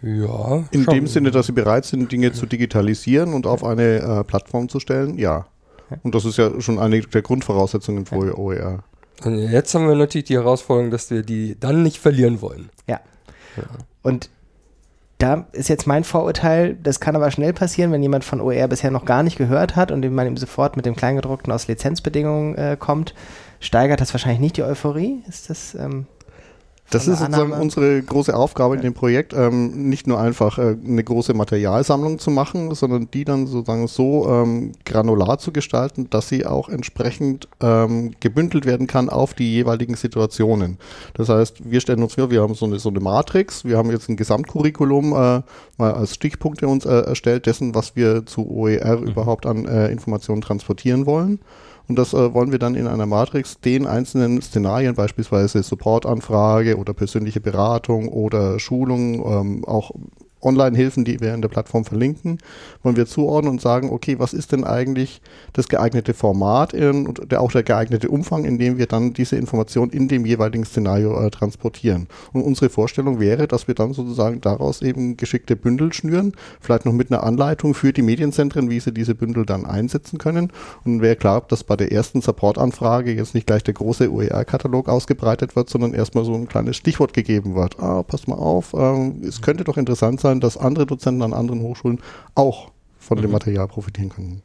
Ja, 0.00 0.64
In 0.70 0.84
schon. 0.84 0.94
dem 0.94 1.06
Sinne, 1.06 1.30
dass 1.30 1.46
sie 1.46 1.52
bereit 1.52 1.84
sind, 1.84 2.12
Dinge 2.12 2.32
zu 2.32 2.46
digitalisieren 2.46 3.34
und 3.34 3.46
auf 3.46 3.64
eine 3.64 3.96
äh, 3.98 4.24
Plattform 4.24 4.68
zu 4.68 4.78
stellen, 4.78 5.18
ja. 5.18 5.46
Und 6.02 6.14
das 6.14 6.24
ist 6.24 6.36
ja 6.36 6.60
schon 6.60 6.78
eine 6.78 7.00
der 7.00 7.22
Grundvoraussetzungen 7.22 8.06
für 8.06 8.28
E 8.28 8.32
OER. 8.32 8.84
Und 9.24 9.38
jetzt 9.38 9.74
haben 9.74 9.88
wir 9.88 9.96
natürlich 9.96 10.26
die 10.26 10.34
Herausforderung, 10.34 10.90
dass 10.90 11.10
wir 11.10 11.22
die 11.22 11.58
dann 11.58 11.82
nicht 11.82 11.98
verlieren 11.98 12.40
wollen. 12.40 12.68
Ja. 12.86 13.00
Und 14.02 14.30
da 15.18 15.46
ist 15.52 15.68
jetzt 15.68 15.86
mein 15.86 16.04
Vorurteil, 16.04 16.76
das 16.80 17.00
kann 17.00 17.16
aber 17.16 17.30
schnell 17.32 17.52
passieren, 17.52 17.90
wenn 17.90 18.02
jemand 18.02 18.24
von 18.24 18.40
OER 18.40 18.68
bisher 18.68 18.92
noch 18.92 19.04
gar 19.04 19.24
nicht 19.24 19.36
gehört 19.36 19.74
hat 19.74 19.90
und 19.90 20.08
man 20.12 20.28
ihm 20.28 20.36
sofort 20.36 20.76
mit 20.76 20.86
dem 20.86 20.94
Kleingedruckten 20.94 21.52
aus 21.52 21.66
Lizenzbedingungen 21.66 22.54
äh, 22.54 22.76
kommt, 22.78 23.14
steigert 23.58 24.00
das 24.00 24.14
wahrscheinlich 24.14 24.40
nicht 24.40 24.56
die 24.56 24.62
Euphorie? 24.62 25.24
Ist 25.28 25.50
das 25.50 25.74
ähm, 25.74 26.06
Das 26.90 27.06
ist 27.06 27.18
sozusagen 27.18 27.52
Annahme? 27.52 27.62
unsere 27.62 28.02
große 28.02 28.34
Aufgabe 28.34 28.76
in 28.76 28.80
dem 28.80 28.94
Projekt, 28.94 29.34
ähm, 29.34 29.88
nicht 29.90 30.06
nur 30.06 30.18
einfach 30.18 30.58
äh, 30.58 30.76
eine 30.82 31.04
große 31.04 31.34
Materialsammlung 31.34 32.18
zu 32.18 32.30
machen, 32.30 32.74
sondern 32.74 33.10
die 33.10 33.24
dann 33.24 33.46
sozusagen 33.46 33.86
so 33.88 34.26
ähm, 34.28 34.72
granular 34.86 35.38
zu 35.38 35.52
gestalten, 35.52 36.08
dass 36.08 36.28
sie 36.28 36.46
auch 36.46 36.70
entsprechend 36.70 37.46
ähm, 37.60 38.12
gebündelt 38.20 38.64
werden 38.64 38.86
kann 38.86 39.10
auf 39.10 39.34
die 39.34 39.52
jeweiligen 39.52 39.96
Situationen. 39.96 40.78
Das 41.12 41.28
heißt, 41.28 41.70
wir 41.70 41.80
stellen 41.80 42.02
uns 42.02 42.14
vor, 42.14 42.30
wir 42.30 42.40
haben 42.40 42.54
so 42.54 42.64
eine, 42.64 42.78
so 42.78 42.88
eine 42.88 43.00
Matrix, 43.00 43.66
wir 43.66 43.76
haben 43.76 43.90
jetzt 43.90 44.08
ein 44.08 44.16
Gesamtcurriculum 44.16 45.12
äh, 45.12 45.42
mal 45.76 45.92
als 45.92 46.14
Stichpunkte 46.14 46.68
uns 46.68 46.86
äh, 46.86 47.00
erstellt, 47.00 47.44
dessen, 47.44 47.74
was 47.74 47.96
wir 47.96 48.24
zu 48.24 48.48
OER 48.50 48.98
überhaupt 49.02 49.44
an 49.44 49.66
äh, 49.66 49.88
Informationen 49.88 50.40
transportieren 50.40 51.04
wollen. 51.04 51.40
Und 51.88 51.96
das 51.96 52.12
äh, 52.12 52.34
wollen 52.34 52.52
wir 52.52 52.58
dann 52.58 52.74
in 52.74 52.86
einer 52.86 53.06
Matrix 53.06 53.60
den 53.60 53.86
einzelnen 53.86 54.42
Szenarien, 54.42 54.94
beispielsweise 54.94 55.62
Supportanfrage 55.62 56.76
oder 56.76 56.92
persönliche 56.92 57.40
Beratung 57.40 58.08
oder 58.08 58.58
Schulung, 58.58 59.14
ähm, 59.26 59.64
auch 59.64 59.92
Online-Hilfen, 60.42 61.04
die 61.04 61.20
wir 61.20 61.34
in 61.34 61.42
der 61.42 61.48
Plattform 61.48 61.84
verlinken, 61.84 62.38
wollen 62.82 62.96
wir 62.96 63.06
zuordnen 63.06 63.52
und 63.52 63.60
sagen, 63.60 63.90
okay, 63.90 64.18
was 64.18 64.32
ist 64.32 64.52
denn 64.52 64.64
eigentlich 64.64 65.20
das 65.52 65.68
geeignete 65.68 66.14
Format 66.14 66.74
und 66.74 67.30
der, 67.30 67.40
auch 67.40 67.52
der 67.52 67.62
geeignete 67.62 68.08
Umfang, 68.08 68.44
in 68.44 68.58
dem 68.58 68.78
wir 68.78 68.86
dann 68.86 69.12
diese 69.12 69.36
Information 69.36 69.90
in 69.90 70.08
dem 70.08 70.24
jeweiligen 70.26 70.64
Szenario 70.64 71.18
äh, 71.20 71.30
transportieren. 71.30 72.08
Und 72.32 72.42
unsere 72.42 72.70
Vorstellung 72.70 73.20
wäre, 73.20 73.48
dass 73.48 73.68
wir 73.68 73.74
dann 73.74 73.92
sozusagen 73.92 74.40
daraus 74.40 74.82
eben 74.82 75.16
geschickte 75.16 75.56
Bündel 75.56 75.92
schnüren, 75.92 76.32
vielleicht 76.60 76.86
noch 76.86 76.92
mit 76.92 77.10
einer 77.10 77.24
Anleitung 77.24 77.74
für 77.74 77.92
die 77.92 78.02
Medienzentren, 78.02 78.70
wie 78.70 78.80
sie 78.80 78.92
diese 78.92 79.14
Bündel 79.14 79.46
dann 79.46 79.66
einsetzen 79.66 80.18
können. 80.18 80.52
Und 80.84 81.02
wäre 81.02 81.16
klar, 81.16 81.42
dass 81.48 81.64
bei 81.64 81.76
der 81.76 81.92
ersten 81.92 82.20
Supportanfrage 82.20 83.12
jetzt 83.12 83.34
nicht 83.34 83.46
gleich 83.46 83.62
der 83.62 83.74
große 83.74 84.12
OER-Katalog 84.12 84.88
ausgebreitet 84.88 85.56
wird, 85.56 85.70
sondern 85.70 85.94
erstmal 85.94 86.24
so 86.24 86.34
ein 86.34 86.48
kleines 86.48 86.76
Stichwort 86.76 87.12
gegeben 87.12 87.54
wird. 87.54 87.80
Ah, 87.80 88.02
pass 88.02 88.26
mal 88.26 88.36
auf, 88.36 88.74
ähm, 88.74 89.22
es 89.26 89.40
könnte 89.40 89.64
doch 89.64 89.76
interessant 89.76 90.20
sein, 90.20 90.27
dass 90.40 90.56
andere 90.56 90.86
Dozenten 90.86 91.22
an 91.22 91.32
anderen 91.32 91.62
Hochschulen 91.62 92.00
auch 92.34 92.70
von 92.98 93.20
dem 93.20 93.30
Material 93.30 93.66
profitieren 93.68 94.10
können. 94.10 94.42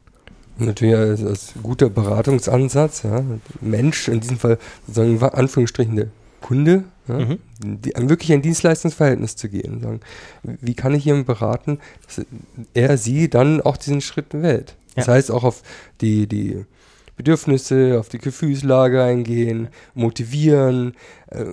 Natürlich 0.56 0.94
als, 0.94 1.24
als 1.24 1.52
guter 1.62 1.90
Beratungsansatz, 1.90 3.02
ja. 3.02 3.22
Mensch, 3.60 4.08
in 4.08 4.20
diesem 4.20 4.38
Fall 4.38 4.58
sozusagen 4.86 5.16
in 5.16 5.22
Anführungsstrichen 5.22 5.96
der 5.96 6.06
Kunde, 6.40 6.84
ja, 7.08 7.18
Mhm. 7.18 7.38
die, 7.62 7.92
wirklich 7.96 8.32
ein 8.32 8.40
Dienstleistungsverhältnis 8.42 9.36
zu 9.36 9.48
gehen. 9.48 9.80
Sagen, 9.82 10.00
wie 10.42 10.74
kann 10.74 10.94
ich 10.94 11.04
jemanden 11.04 11.26
beraten, 11.26 11.78
dass 12.06 12.24
er, 12.72 12.96
sie 12.98 13.28
dann 13.28 13.60
auch 13.60 13.76
diesen 13.76 14.00
Schritt 14.00 14.26
wählt. 14.32 14.76
Das 14.94 15.06
Ja. 15.06 15.14
heißt 15.14 15.30
auch 15.30 15.44
auf 15.44 15.62
die, 16.00 16.26
die 16.26 16.64
Bedürfnisse, 17.16 17.98
auf 17.98 18.08
die 18.08 18.18
Gefühlslage 18.18 19.02
eingehen, 19.02 19.68
motivieren, 19.94 20.94
äh, 21.30 21.44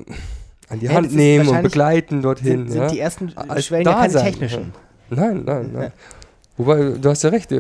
an 0.72 0.80
die 0.80 0.86
Ja, 0.86 0.94
Hand 0.94 1.14
nehmen 1.14 1.48
und 1.48 1.62
begleiten 1.62 2.22
dorthin. 2.22 2.68
sind, 2.68 2.72
sind 2.72 2.82
ja. 2.82 2.88
die 2.88 3.00
ersten 3.00 3.34
Schwellen 3.60 3.86
ja 3.86 3.94
keine 3.94 4.14
technischen. 4.14 4.74
Nein, 5.10 5.44
nein, 5.46 5.70
nein. 5.74 5.92
Wobei, 6.58 6.94
du 7.00 7.10
hast 7.10 7.24
ja 7.24 7.30
recht, 7.30 7.52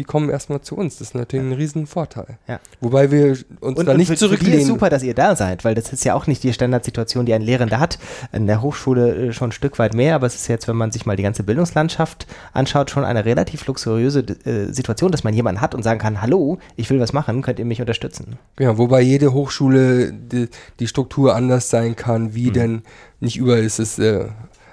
die, 0.00 0.04
kommen 0.04 0.30
erstmal 0.30 0.60
zu 0.60 0.76
uns. 0.76 0.98
Das 0.98 1.08
ist 1.08 1.14
natürlich 1.14 1.46
ein 1.46 1.52
Riesenvorteil. 1.52 2.38
Ja. 2.48 2.60
Wobei 2.80 3.10
wir 3.10 3.36
uns 3.60 3.78
Und, 3.78 3.86
da 3.86 3.92
und 3.92 3.98
nicht 3.98 4.08
für, 4.08 4.14
für 4.14 4.18
zurücklehnen. 4.18 4.60
ist 4.60 4.66
super, 4.66 4.90
dass 4.90 5.02
ihr 5.02 5.14
da 5.14 5.36
seid, 5.36 5.64
weil 5.64 5.74
das 5.74 5.92
ist 5.92 6.04
ja 6.04 6.14
auch 6.14 6.26
nicht 6.26 6.42
die 6.42 6.52
Standardsituation, 6.52 7.26
die 7.26 7.34
ein 7.34 7.42
Lehrender 7.42 7.78
hat. 7.78 7.98
In 8.32 8.46
der 8.46 8.62
Hochschule 8.62 9.28
äh, 9.28 9.32
schon 9.32 9.50
ein 9.50 9.52
Stück 9.52 9.78
weit 9.78 9.94
mehr, 9.94 10.14
aber 10.14 10.26
es 10.26 10.34
ist 10.34 10.48
jetzt, 10.48 10.66
wenn 10.68 10.76
man 10.76 10.90
sich 10.90 11.06
mal 11.06 11.16
die 11.16 11.22
ganze 11.22 11.42
Bildungslandschaft 11.42 12.26
anschaut, 12.52 12.90
schon 12.90 13.04
eine 13.04 13.24
relativ 13.24 13.66
luxuriöse 13.66 14.20
äh, 14.20 14.72
Situation, 14.72 15.12
dass 15.12 15.24
man 15.24 15.34
jemanden 15.34 15.60
hat 15.60 15.74
und 15.74 15.82
sagen 15.82 16.00
kann, 16.00 16.22
hallo, 16.22 16.58
ich 16.76 16.88
will 16.90 17.00
was 17.00 17.12
machen, 17.12 17.42
könnt 17.42 17.58
ihr 17.58 17.64
mich 17.64 17.80
unterstützen? 17.80 18.38
Ja, 18.58 18.78
wobei 18.78 19.00
jede 19.02 19.32
Hochschule 19.32 20.12
die, 20.12 20.48
die 20.78 20.88
Struktur 20.88 21.34
anders 21.34 21.70
sein 21.70 21.96
kann, 21.96 22.34
wie 22.34 22.50
denn 22.50 22.82
nicht 23.20 23.36
überall 23.36 23.62
ist 23.62 23.78
es 23.78 23.98
äh, 23.98 24.28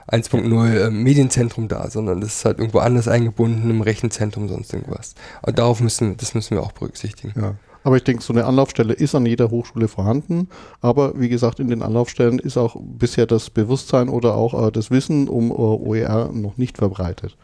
1.0 0.07 0.75
äh, 0.75 0.89
Medienzentrum 0.89 1.67
da, 1.67 1.89
sondern 1.89 2.21
das 2.21 2.37
ist 2.37 2.45
halt 2.45 2.59
irgendwo 2.59 2.79
anders 2.79 3.07
eingebunden 3.07 3.69
im 3.69 3.81
Rechenzentrum, 3.81 4.47
sonst 4.47 4.73
irgendwas. 4.73 5.15
Aber 5.41 5.51
darauf 5.51 5.81
müssen, 5.81 6.17
das 6.17 6.33
müssen 6.33 6.55
wir 6.55 6.63
auch 6.63 6.71
berücksichtigen. 6.71 7.33
Ja. 7.39 7.55
Aber 7.83 7.95
ich 7.95 8.03
denke, 8.03 8.21
so 8.21 8.33
eine 8.33 8.45
Anlaufstelle 8.45 8.93
ist 8.93 9.15
an 9.15 9.25
jeder 9.25 9.49
Hochschule 9.49 9.87
vorhanden. 9.87 10.49
Aber 10.81 11.19
wie 11.19 11.29
gesagt, 11.29 11.59
in 11.59 11.69
den 11.69 11.81
Anlaufstellen 11.81 12.39
ist 12.39 12.57
auch 12.57 12.75
bisher 12.79 13.25
das 13.25 13.49
Bewusstsein 13.49 14.09
oder 14.09 14.35
auch 14.35 14.67
äh, 14.67 14.71
das 14.71 14.91
Wissen 14.91 15.29
um 15.29 15.51
äh, 15.51 15.53
OER 15.53 16.31
noch 16.33 16.57
nicht 16.57 16.77
verbreitet. 16.77 17.37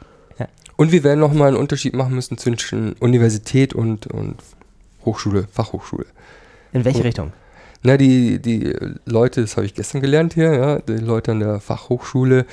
Und 0.76 0.92
wir 0.92 1.04
werden 1.04 1.20
nochmal 1.20 1.50
einen 1.50 1.58
Unterschied 1.58 1.94
machen 1.94 2.16
müssen 2.16 2.38
zwischen 2.38 2.94
Universität 2.94 3.74
und, 3.74 4.08
und 4.08 4.38
Hochschule, 5.06 5.48
Fachhochschule. 5.52 6.06
In 6.72 6.84
welche 6.86 7.00
Cool. 7.00 7.06
Richtung? 7.06 7.34
Na, 7.84 7.98
die, 7.98 8.40
die 8.42 8.74
Leute, 9.06 9.42
das 9.42 9.58
habe 9.58 9.66
ich 9.66 9.74
gestern 9.76 10.02
gelernt 10.02 10.34
hier, 10.34 10.54
ja, 10.54 10.80
die 10.80 10.94
Leute 10.94 11.32
an 11.32 11.40
der 11.42 11.60
Fachhochschule, 11.60 12.46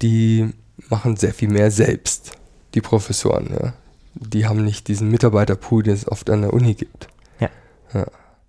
die 0.00 0.50
machen 0.88 1.16
sehr 1.16 1.34
viel 1.34 1.48
mehr 1.48 1.70
selbst, 1.70 2.32
die 2.74 2.80
Professoren, 2.80 3.50
ja. 3.60 3.72
Die 4.14 4.46
haben 4.46 4.64
nicht 4.64 4.88
diesen 4.88 5.10
Mitarbeiterpool, 5.10 5.82
den 5.82 5.94
es 5.94 6.08
oft 6.08 6.30
an 6.30 6.42
der 6.42 6.52
Uni 6.52 6.74
gibt. 6.74 7.08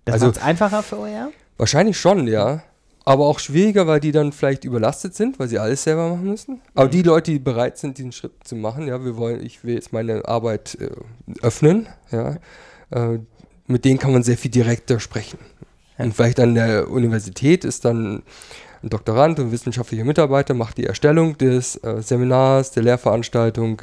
Das 0.04 0.14
Also- 0.14 0.26
macht 0.28 0.36
es 0.36 0.42
einfacher 0.42 0.82
für 0.82 0.98
euer? 1.00 1.30
Wahrscheinlich 1.58 1.98
schon, 1.98 2.26
ja. 2.28 2.62
Aber 3.04 3.26
auch 3.26 3.38
schwieriger, 3.38 3.86
weil 3.86 4.00
die 4.00 4.12
dann 4.12 4.32
vielleicht 4.32 4.64
überlastet 4.64 5.14
sind, 5.14 5.38
weil 5.38 5.48
sie 5.48 5.58
alles 5.58 5.82
selber 5.82 6.08
machen 6.10 6.24
müssen. 6.28 6.60
Aber 6.74 6.88
die 6.88 7.02
Leute, 7.02 7.32
die 7.32 7.38
bereit 7.38 7.76
sind, 7.78 7.98
diesen 7.98 8.12
Schritt 8.12 8.32
zu 8.44 8.54
machen, 8.56 8.86
ja, 8.86 9.04
wir 9.04 9.16
wollen, 9.16 9.44
ich 9.44 9.64
will 9.64 9.74
jetzt 9.74 9.92
meine 9.92 10.26
Arbeit 10.26 10.78
äh, 10.80 10.88
öffnen, 11.42 11.88
ja, 12.10 12.36
äh, 12.90 13.18
mit 13.66 13.84
denen 13.84 13.98
kann 13.98 14.12
man 14.12 14.22
sehr 14.22 14.38
viel 14.38 14.50
direkter 14.50 15.00
sprechen. 15.00 15.38
Ja. 15.98 16.04
Und 16.04 16.14
vielleicht 16.14 16.40
an 16.40 16.54
der 16.54 16.90
Universität 16.90 17.64
ist 17.64 17.84
dann 17.84 18.22
ein 18.82 18.90
Doktorand 18.90 19.40
und 19.40 19.52
wissenschaftlicher 19.52 20.04
Mitarbeiter, 20.04 20.54
macht 20.54 20.78
die 20.78 20.86
Erstellung 20.86 21.36
des 21.36 21.76
äh, 21.82 22.00
Seminars, 22.00 22.70
der 22.70 22.84
Lehrveranstaltung, 22.84 23.82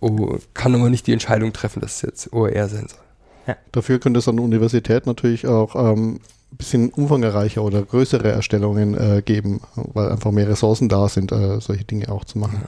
oh, 0.00 0.36
kann 0.54 0.74
aber 0.74 0.88
nicht 0.88 1.06
die 1.06 1.12
Entscheidung 1.12 1.52
treffen, 1.52 1.80
dass 1.80 1.96
es 1.96 2.02
jetzt 2.02 2.32
OER 2.32 2.68
sein 2.68 2.86
soll. 2.88 3.56
Dafür 3.72 3.98
könnte 3.98 4.18
es 4.18 4.28
an 4.28 4.36
der 4.36 4.44
Universität 4.44 5.06
natürlich 5.06 5.46
auch 5.46 5.74
ähm, 5.76 6.20
ein 6.52 6.56
bisschen 6.56 6.90
umfangreicher 6.90 7.62
oder 7.62 7.82
größere 7.82 8.30
Erstellungen 8.30 8.94
äh, 8.94 9.22
geben, 9.22 9.60
weil 9.74 10.10
einfach 10.10 10.32
mehr 10.32 10.48
Ressourcen 10.48 10.88
da 10.88 11.08
sind, 11.08 11.32
äh, 11.32 11.60
solche 11.60 11.84
Dinge 11.84 12.08
auch 12.10 12.24
zu 12.24 12.38
machen. 12.38 12.62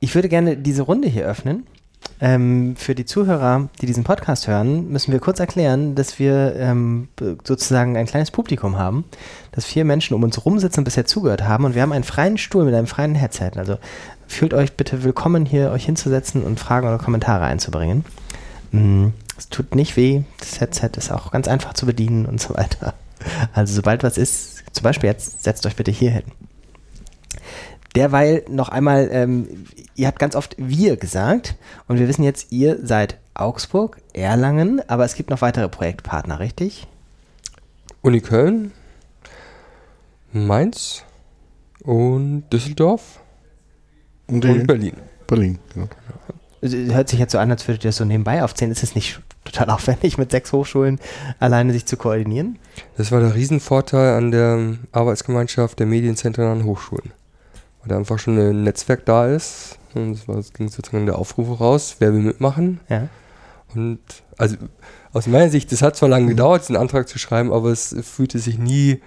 Ich 0.00 0.14
würde 0.14 0.30
gerne 0.30 0.56
diese 0.56 0.82
Runde 0.82 1.08
hier 1.08 1.26
öffnen. 1.26 1.66
Ähm, 2.22 2.76
für 2.76 2.94
die 2.94 3.06
Zuhörer, 3.06 3.68
die 3.80 3.86
diesen 3.86 4.04
Podcast 4.04 4.46
hören, 4.46 4.90
müssen 4.90 5.10
wir 5.12 5.20
kurz 5.20 5.40
erklären, 5.40 5.94
dass 5.94 6.18
wir 6.18 6.54
ähm, 6.56 7.08
sozusagen 7.44 7.96
ein 7.96 8.04
kleines 8.06 8.30
Publikum 8.30 8.78
haben, 8.78 9.04
dass 9.52 9.64
vier 9.64 9.86
Menschen 9.86 10.14
um 10.14 10.22
uns 10.22 10.44
rumsitzen 10.44 10.80
und 10.80 10.84
bisher 10.84 11.06
zugehört 11.06 11.44
haben 11.44 11.64
und 11.64 11.74
wir 11.74 11.80
haben 11.80 11.92
einen 11.92 12.04
freien 12.04 12.36
Stuhl 12.36 12.64
mit 12.64 12.74
einem 12.74 12.86
freien 12.86 13.14
Headset. 13.14 13.52
Also 13.56 13.78
fühlt 14.28 14.52
euch 14.52 14.74
bitte 14.74 15.02
willkommen, 15.02 15.46
hier 15.46 15.70
euch 15.70 15.86
hinzusetzen 15.86 16.42
und 16.42 16.60
Fragen 16.60 16.86
oder 16.86 16.98
Kommentare 16.98 17.44
einzubringen. 17.44 18.04
Mm, 18.72 19.08
Es 19.38 19.48
tut 19.48 19.74
nicht 19.74 19.96
weh, 19.96 20.22
das 20.40 20.60
Headset 20.60 20.90
ist 20.98 21.10
auch 21.10 21.30
ganz 21.30 21.48
einfach 21.48 21.72
zu 21.72 21.86
bedienen 21.86 22.26
und 22.26 22.38
so 22.40 22.54
weiter. 22.54 22.92
Also 23.54 23.74
sobald 23.74 24.02
was 24.02 24.18
ist, 24.18 24.62
zum 24.72 24.82
Beispiel 24.82 25.08
jetzt, 25.08 25.42
setzt 25.42 25.64
euch 25.66 25.76
bitte 25.76 25.90
hier 25.90 26.10
hin. 26.10 26.24
Derweil 27.96 28.44
noch 28.48 28.68
einmal, 28.68 29.08
ähm, 29.10 29.66
ihr 29.96 30.06
habt 30.06 30.18
ganz 30.18 30.36
oft 30.36 30.54
wir 30.58 30.96
gesagt 30.96 31.56
und 31.88 31.98
wir 31.98 32.06
wissen 32.06 32.22
jetzt, 32.22 32.52
ihr 32.52 32.78
seid 32.86 33.18
Augsburg, 33.34 33.98
Erlangen, 34.12 34.80
aber 34.88 35.04
es 35.04 35.14
gibt 35.14 35.30
noch 35.30 35.42
weitere 35.42 35.68
Projektpartner, 35.68 36.38
richtig? 36.38 36.86
Uni 38.02 38.20
Köln, 38.20 38.72
Mainz 40.32 41.04
und 41.82 42.44
Düsseldorf 42.52 43.20
Und, 44.28 44.44
und 44.44 44.66
Berlin. 44.66 44.96
Berlin, 45.26 45.58
genau. 45.74 45.88
Es 46.60 46.74
Hört 46.74 47.08
sich 47.08 47.18
jetzt 47.18 47.32
so 47.32 47.38
an, 47.38 47.50
als 47.50 47.66
würdet 47.66 47.84
ihr 47.84 47.88
das 47.88 47.96
so 47.96 48.04
nebenbei 48.04 48.44
aufzählen. 48.44 48.70
Ist 48.70 48.82
es 48.82 48.94
nicht 48.94 49.20
total 49.44 49.70
aufwendig, 49.70 50.18
mit 50.18 50.30
sechs 50.30 50.52
Hochschulen 50.52 51.00
alleine 51.38 51.72
sich 51.72 51.86
zu 51.86 51.96
koordinieren? 51.96 52.58
Das 52.96 53.10
war 53.10 53.20
der 53.20 53.34
Riesenvorteil 53.34 54.14
an 54.14 54.30
der 54.30 54.76
Arbeitsgemeinschaft 54.92 55.78
der 55.78 55.86
Medienzentren 55.86 56.46
an 56.46 56.64
Hochschulen. 56.64 57.12
Weil 57.80 57.88
da 57.88 57.96
einfach 57.96 58.18
schon 58.18 58.38
ein 58.38 58.62
Netzwerk 58.64 59.04
da 59.06 59.26
ist. 59.26 59.78
Und 59.94 60.12
es 60.12 60.28
war- 60.28 60.36
es 60.38 60.52
ging 60.52 60.68
sozusagen 60.68 61.06
der 61.06 61.18
Aufruf 61.18 61.60
raus, 61.60 61.96
wer 61.98 62.12
will 62.12 62.20
mitmachen. 62.20 62.80
Ja. 62.88 63.08
Und 63.74 64.00
also 64.36 64.56
aus 65.12 65.26
meiner 65.26 65.48
Sicht, 65.50 65.70
das 65.72 65.82
hat 65.82 65.96
zwar 65.96 66.08
lange 66.08 66.28
gedauert, 66.28 66.62
diesen 66.62 66.76
Antrag 66.76 67.08
zu 67.08 67.18
schreiben, 67.18 67.52
aber 67.52 67.70
es 67.70 67.94
fühlte 68.02 68.38
sich 68.38 68.58
nie 68.58 69.00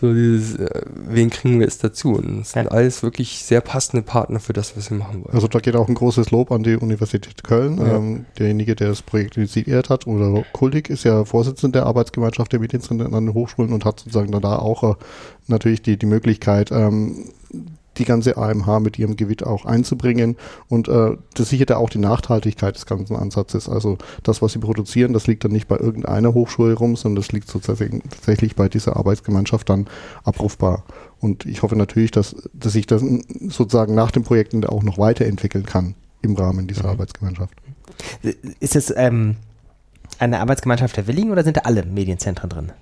so 0.00 0.12
dieses, 0.14 0.54
äh, 0.56 0.82
wen 1.08 1.28
kriegen 1.30 1.58
wir 1.58 1.66
jetzt 1.66 1.82
dazu? 1.82 2.12
Und 2.12 2.42
es 2.42 2.52
sind 2.52 2.66
Ja. 2.66 2.70
alles 2.70 3.02
wirklich 3.02 3.42
sehr 3.44 3.60
passende 3.60 4.02
Partner 4.02 4.38
für 4.38 4.52
das, 4.52 4.76
was 4.76 4.90
wir 4.90 4.96
machen 4.98 5.24
wollen. 5.24 5.34
Also 5.34 5.48
da 5.48 5.58
geht 5.58 5.74
auch 5.74 5.88
ein 5.88 5.94
großes 5.94 6.30
Lob 6.30 6.52
an 6.52 6.62
die 6.62 6.76
Universität 6.76 7.42
Köln. 7.42 7.78
Ja. 7.78 7.96
Ähm, 7.96 8.26
derjenige, 8.38 8.76
der 8.76 8.88
das 8.90 9.02
Projekt 9.02 9.36
initiiert 9.36 9.90
hat, 9.90 10.06
oder 10.06 10.44
Kultig, 10.52 10.88
ist 10.88 11.02
ja 11.02 11.24
Vorsitzender 11.24 11.80
der 11.80 11.86
Arbeitsgemeinschaft 11.86 12.52
der 12.52 12.60
Medienzentren 12.60 13.12
an 13.12 13.26
den 13.26 13.34
Hochschulen 13.34 13.72
und 13.72 13.84
hat 13.84 13.98
sozusagen 13.98 14.30
dann 14.30 14.42
da 14.42 14.56
auch 14.56 14.84
äh, 14.84 14.94
natürlich 15.48 15.82
die, 15.82 15.96
die 15.96 16.06
Möglichkeit, 16.06 16.70
ähm, 16.70 17.30
die 17.98 18.04
ganze 18.04 18.36
AMH 18.36 18.80
mit 18.80 18.98
ihrem 18.98 19.16
Gewicht 19.16 19.44
auch 19.44 19.64
einzubringen. 19.64 20.36
Und 20.68 20.88
äh, 20.88 21.16
das 21.34 21.48
sichert 21.50 21.70
ja 21.70 21.76
auch 21.76 21.90
die 21.90 21.98
Nachhaltigkeit 21.98 22.74
des 22.74 22.86
ganzen 22.86 23.16
Ansatzes. 23.16 23.68
Also 23.68 23.98
das, 24.22 24.42
was 24.42 24.52
sie 24.52 24.58
produzieren, 24.58 25.12
das 25.12 25.26
liegt 25.26 25.44
dann 25.44 25.52
nicht 25.52 25.68
bei 25.68 25.76
irgendeiner 25.76 26.34
Hochschule 26.34 26.74
rum, 26.74 26.96
sondern 26.96 27.22
das 27.22 27.32
liegt 27.32 27.48
sozusagen 27.48 28.02
tatsächlich 28.08 28.56
bei 28.56 28.68
dieser 28.68 28.96
Arbeitsgemeinschaft 28.96 29.68
dann 29.68 29.88
abrufbar. 30.24 30.84
Und 31.20 31.46
ich 31.46 31.62
hoffe 31.62 31.76
natürlich, 31.76 32.10
dass, 32.10 32.36
dass 32.52 32.72
sich 32.72 32.86
das 32.86 33.02
sozusagen 33.48 33.94
nach 33.94 34.10
dem 34.10 34.22
Projekt 34.22 34.54
auch 34.68 34.82
noch 34.82 34.98
weiterentwickeln 34.98 35.66
kann 35.66 35.94
im 36.22 36.36
Rahmen 36.36 36.66
dieser 36.66 36.86
Arbeitsgemeinschaft. 36.86 37.54
Ist 38.60 38.76
es 38.76 38.92
ähm, 38.96 39.36
eine 40.18 40.40
Arbeitsgemeinschaft 40.40 40.96
der 40.96 41.06
Willigen 41.06 41.30
oder 41.30 41.44
sind 41.44 41.56
da 41.56 41.62
alle 41.62 41.84
Medienzentren 41.84 42.50
drin? 42.50 42.72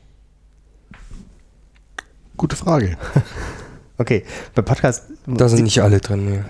Gute 2.36 2.56
Frage. 2.56 2.96
Okay, 3.98 4.24
beim 4.54 4.64
Podcast. 4.64 5.04
Da 5.26 5.48
sind 5.48 5.64
nicht 5.64 5.80
alle 5.80 6.00
drin, 6.00 6.30
nee. 6.30 6.40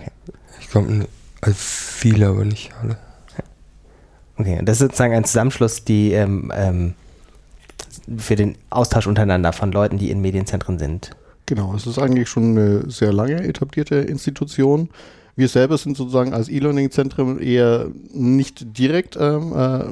Ich 0.61 0.69
glaube, 0.69 1.07
also 1.41 1.57
viele, 1.57 2.29
aber 2.29 2.45
nicht 2.45 2.73
alle. 2.83 2.99
Okay, 4.39 4.59
und 4.59 4.67
das 4.67 4.77
ist 4.77 4.81
sozusagen 4.81 5.15
ein 5.15 5.25
Zusammenschluss, 5.25 5.85
die 5.85 6.13
ähm, 6.13 6.53
ähm, 6.55 6.95
für 8.19 8.37
den 8.37 8.57
Austausch 8.71 9.07
untereinander 9.07 9.53
von 9.53 9.73
Leuten, 9.73 9.99
die 9.99 10.11
in 10.11 10.21
Medienzentren 10.21 10.79
sind. 10.79 11.11
Genau, 11.47 11.75
es 11.75 11.87
ist 11.87 11.99
eigentlich 11.99 12.29
schon 12.29 12.51
eine 12.51 12.91
sehr 12.91 13.13
lange 13.13 13.43
etablierte 13.45 13.97
Institution. 13.97 14.91
Wir 15.37 15.49
selber 15.49 15.77
sind 15.77 15.97
sozusagen 15.99 16.33
als 16.33 16.49
E-Learning-Zentrum 16.49 17.39
eher 17.39 17.89
nicht 18.13 18.79
direkt 18.79 19.17
ähm, 19.17 19.53
äh, 19.55 19.85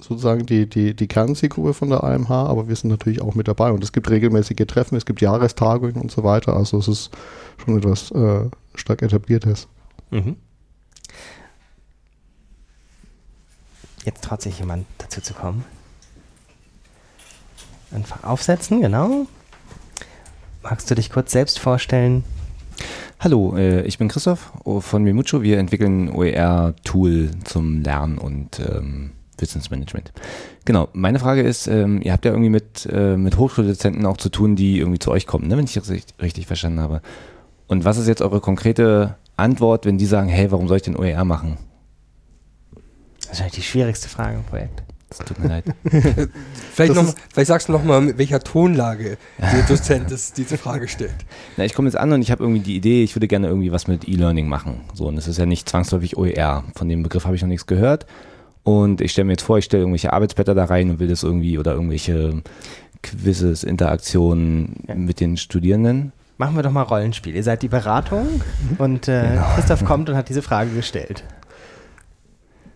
sozusagen 0.00 0.46
die, 0.46 0.68
die, 0.68 0.94
die 0.94 1.08
Kernzielgruppe 1.08 1.74
von 1.74 1.90
der 1.90 2.04
AMH, 2.04 2.30
aber 2.30 2.68
wir 2.68 2.76
sind 2.76 2.90
natürlich 2.90 3.20
auch 3.20 3.34
mit 3.34 3.48
dabei 3.48 3.72
und 3.72 3.82
es 3.82 3.92
gibt 3.92 4.08
regelmäßige 4.08 4.66
Treffen, 4.68 4.96
es 4.96 5.04
gibt 5.04 5.20
Jahrestagungen 5.20 5.96
und 5.96 6.12
so 6.12 6.22
weiter. 6.22 6.54
Also 6.54 6.78
es 6.78 6.86
ist 6.86 7.10
schon 7.58 7.76
etwas 7.76 8.12
äh, 8.12 8.48
stark 8.76 9.02
etabliertes. 9.02 9.66
Mhm. 10.10 10.36
Jetzt 14.04 14.22
traut 14.22 14.42
sich 14.42 14.58
jemand 14.58 14.86
dazu 14.98 15.20
zu 15.20 15.34
kommen. 15.34 15.64
Einfach 17.90 18.22
aufsetzen, 18.22 18.80
genau. 18.80 19.26
Magst 20.62 20.90
du 20.90 20.94
dich 20.94 21.10
kurz 21.10 21.32
selbst 21.32 21.58
vorstellen? 21.58 22.24
Hallo, 23.24 23.56
äh, 23.56 23.80
ich 23.84 23.96
bin 23.96 24.08
Christoph 24.08 24.52
oh, 24.64 24.80
von 24.80 25.02
Mimucho. 25.02 25.40
Wir 25.40 25.58
entwickeln 25.58 26.10
OER-Tool 26.10 27.30
zum 27.44 27.80
Lernen 27.80 28.18
und 28.18 28.60
ähm, 28.60 29.12
Wissensmanagement. 29.38 30.12
Genau, 30.66 30.90
meine 30.92 31.18
Frage 31.18 31.40
ist, 31.40 31.66
ähm, 31.66 32.02
ihr 32.02 32.12
habt 32.12 32.26
ja 32.26 32.32
irgendwie 32.32 32.50
mit, 32.50 32.86
äh, 32.92 33.16
mit 33.16 33.38
Hochschuldozenten 33.38 34.04
auch 34.04 34.18
zu 34.18 34.28
tun, 34.28 34.56
die 34.56 34.78
irgendwie 34.78 34.98
zu 34.98 35.10
euch 35.10 35.26
kommen, 35.26 35.48
ne, 35.48 35.56
wenn 35.56 35.64
ich 35.64 35.72
das 35.72 35.90
richtig, 36.20 36.46
verstanden 36.46 36.80
habe. 36.80 37.00
Und 37.66 37.86
was 37.86 37.96
ist 37.96 38.08
jetzt 38.08 38.20
eure 38.20 38.42
konkrete 38.42 39.16
Antwort, 39.38 39.86
wenn 39.86 39.96
die 39.96 40.04
sagen, 40.04 40.28
hey, 40.28 40.52
warum 40.52 40.68
soll 40.68 40.76
ich 40.76 40.82
denn 40.82 40.94
OER 40.94 41.24
machen? 41.24 41.56
Wahrscheinlich 43.28 43.54
die 43.54 43.62
schwierigste 43.62 44.10
Frage 44.10 44.36
im 44.36 44.44
Projekt. 44.44 44.83
Das 45.18 45.26
tut 45.26 45.38
mir 45.38 45.48
leid. 45.48 45.64
Vielleicht, 46.72 46.94
noch, 46.94 47.14
vielleicht 47.32 47.48
sagst 47.48 47.68
du 47.68 47.72
noch 47.72 47.84
mal, 47.84 48.00
mit 48.00 48.18
welcher 48.18 48.40
Tonlage 48.40 49.16
der 49.38 49.62
Dozent 49.68 50.10
das, 50.10 50.32
diese 50.32 50.58
Frage 50.58 50.88
stellt. 50.88 51.14
Na, 51.56 51.64
ich 51.64 51.74
komme 51.74 51.88
jetzt 51.88 51.96
an 51.96 52.12
und 52.12 52.20
ich 52.22 52.30
habe 52.32 52.42
irgendwie 52.42 52.60
die 52.62 52.76
Idee, 52.76 53.04
ich 53.04 53.14
würde 53.14 53.28
gerne 53.28 53.46
irgendwie 53.48 53.70
was 53.70 53.86
mit 53.86 54.08
E-Learning 54.08 54.48
machen. 54.48 54.80
So, 54.92 55.06
und 55.06 55.16
es 55.16 55.28
ist 55.28 55.38
ja 55.38 55.46
nicht 55.46 55.68
zwangsläufig 55.68 56.16
OER. 56.16 56.64
Von 56.74 56.88
dem 56.88 57.02
Begriff 57.04 57.24
habe 57.26 57.36
ich 57.36 57.42
noch 57.42 57.48
nichts 57.48 57.66
gehört. 57.66 58.06
Und 58.64 59.00
ich 59.00 59.12
stelle 59.12 59.26
mir 59.26 59.32
jetzt 59.32 59.42
vor, 59.42 59.58
ich 59.58 59.66
stelle 59.66 59.82
irgendwelche 59.82 60.12
Arbeitsblätter 60.12 60.54
da 60.54 60.64
rein 60.64 60.90
und 60.90 60.98
will 60.98 61.08
das 61.08 61.22
irgendwie 61.22 61.58
oder 61.58 61.72
irgendwelche 61.74 62.42
Quizzes, 63.02 63.62
Interaktionen 63.62 64.76
Ja. 64.88 64.94
mit 64.94 65.20
den 65.20 65.36
Studierenden. 65.36 66.12
Machen 66.38 66.56
wir 66.56 66.62
doch 66.64 66.72
mal 66.72 66.82
Rollenspiel. 66.82 67.36
Ihr 67.36 67.44
seid 67.44 67.62
die 67.62 67.68
Beratung 67.68 68.40
und 68.78 69.06
äh, 69.06 69.38
Christoph 69.54 69.84
kommt 69.84 70.08
und 70.10 70.16
hat 70.16 70.28
diese 70.28 70.42
Frage 70.42 70.70
gestellt. 70.70 71.22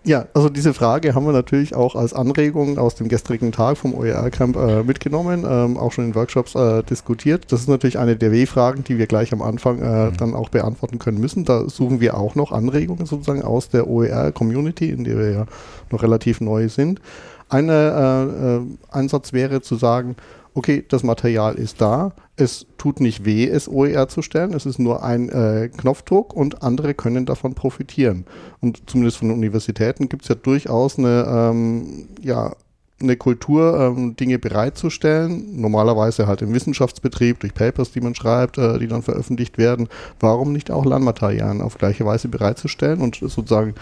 Ja, 0.04 0.26
also 0.32 0.48
diese 0.48 0.74
Frage 0.74 1.14
haben 1.14 1.26
wir 1.26 1.32
natürlich 1.32 1.74
auch 1.74 1.94
als 1.94 2.14
Anregung 2.14 2.78
aus 2.78 2.94
dem 2.94 3.08
gestrigen 3.08 3.52
Tag 3.52 3.76
vom 3.76 3.94
OER-Camp 3.94 4.56
äh, 4.56 4.82
mitgenommen, 4.82 5.44
ähm, 5.46 5.76
auch 5.76 5.92
schon 5.92 6.06
in 6.06 6.14
Workshops 6.14 6.54
äh, 6.54 6.82
diskutiert. 6.84 7.52
Das 7.52 7.60
ist 7.60 7.68
natürlich 7.68 7.98
eine 7.98 8.16
der 8.16 8.32
W-Fragen, 8.32 8.84
die 8.84 8.96
wir 8.96 9.06
gleich 9.06 9.32
am 9.32 9.42
Anfang 9.42 9.80
äh, 9.80 10.12
dann 10.16 10.34
auch 10.34 10.48
beantworten 10.48 10.98
können 10.98 11.18
müssen. 11.18 11.44
Da 11.44 11.68
suchen 11.68 12.00
wir 12.00 12.16
auch 12.16 12.36
noch 12.36 12.52
Anregungen 12.52 13.06
sozusagen 13.06 13.42
aus 13.42 13.68
der 13.68 13.88
OER-Community, 13.88 14.88
in 14.90 15.04
der 15.04 15.18
wir 15.18 15.30
ja 15.30 15.46
noch 15.90 16.02
relativ 16.02 16.40
neu 16.40 16.68
sind. 16.68 17.00
Ein 17.48 17.68
äh, 17.68 18.56
äh, 18.56 18.60
Ansatz 18.90 19.32
wäre 19.32 19.62
zu 19.62 19.76
sagen, 19.76 20.16
okay, 20.54 20.84
das 20.88 21.02
Material 21.02 21.54
ist 21.56 21.80
da, 21.80 22.12
es 22.38 22.66
tut 22.78 23.00
nicht 23.00 23.24
weh, 23.24 23.46
es 23.46 23.68
OER 23.68 24.08
zu 24.08 24.22
stellen, 24.22 24.54
es 24.54 24.64
ist 24.64 24.78
nur 24.78 25.02
ein 25.02 25.28
äh, 25.28 25.68
Knopfdruck 25.76 26.34
und 26.34 26.62
andere 26.62 26.94
können 26.94 27.26
davon 27.26 27.54
profitieren. 27.54 28.24
Und 28.60 28.88
zumindest 28.88 29.18
von 29.18 29.30
Universitäten 29.30 30.08
gibt 30.08 30.22
es 30.22 30.28
ja 30.28 30.34
durchaus 30.36 30.98
eine, 30.98 31.26
ähm, 31.28 32.08
ja, 32.22 32.54
eine 33.00 33.16
Kultur, 33.16 33.78
ähm, 33.78 34.16
Dinge 34.16 34.38
bereitzustellen, 34.38 35.60
normalerweise 35.60 36.26
halt 36.26 36.42
im 36.42 36.52
Wissenschaftsbetrieb, 36.54 37.40
durch 37.40 37.54
Papers, 37.54 37.92
die 37.92 38.00
man 38.00 38.14
schreibt, 38.14 38.58
äh, 38.58 38.78
die 38.78 38.88
dann 38.88 39.02
veröffentlicht 39.02 39.58
werden. 39.58 39.88
Warum 40.20 40.52
nicht 40.52 40.70
auch 40.70 40.84
Lernmaterialien 40.84 41.60
auf 41.60 41.78
gleiche 41.78 42.04
Weise 42.04 42.28
bereitzustellen 42.28 43.00
und 43.00 43.16
sozusagen, 43.16 43.74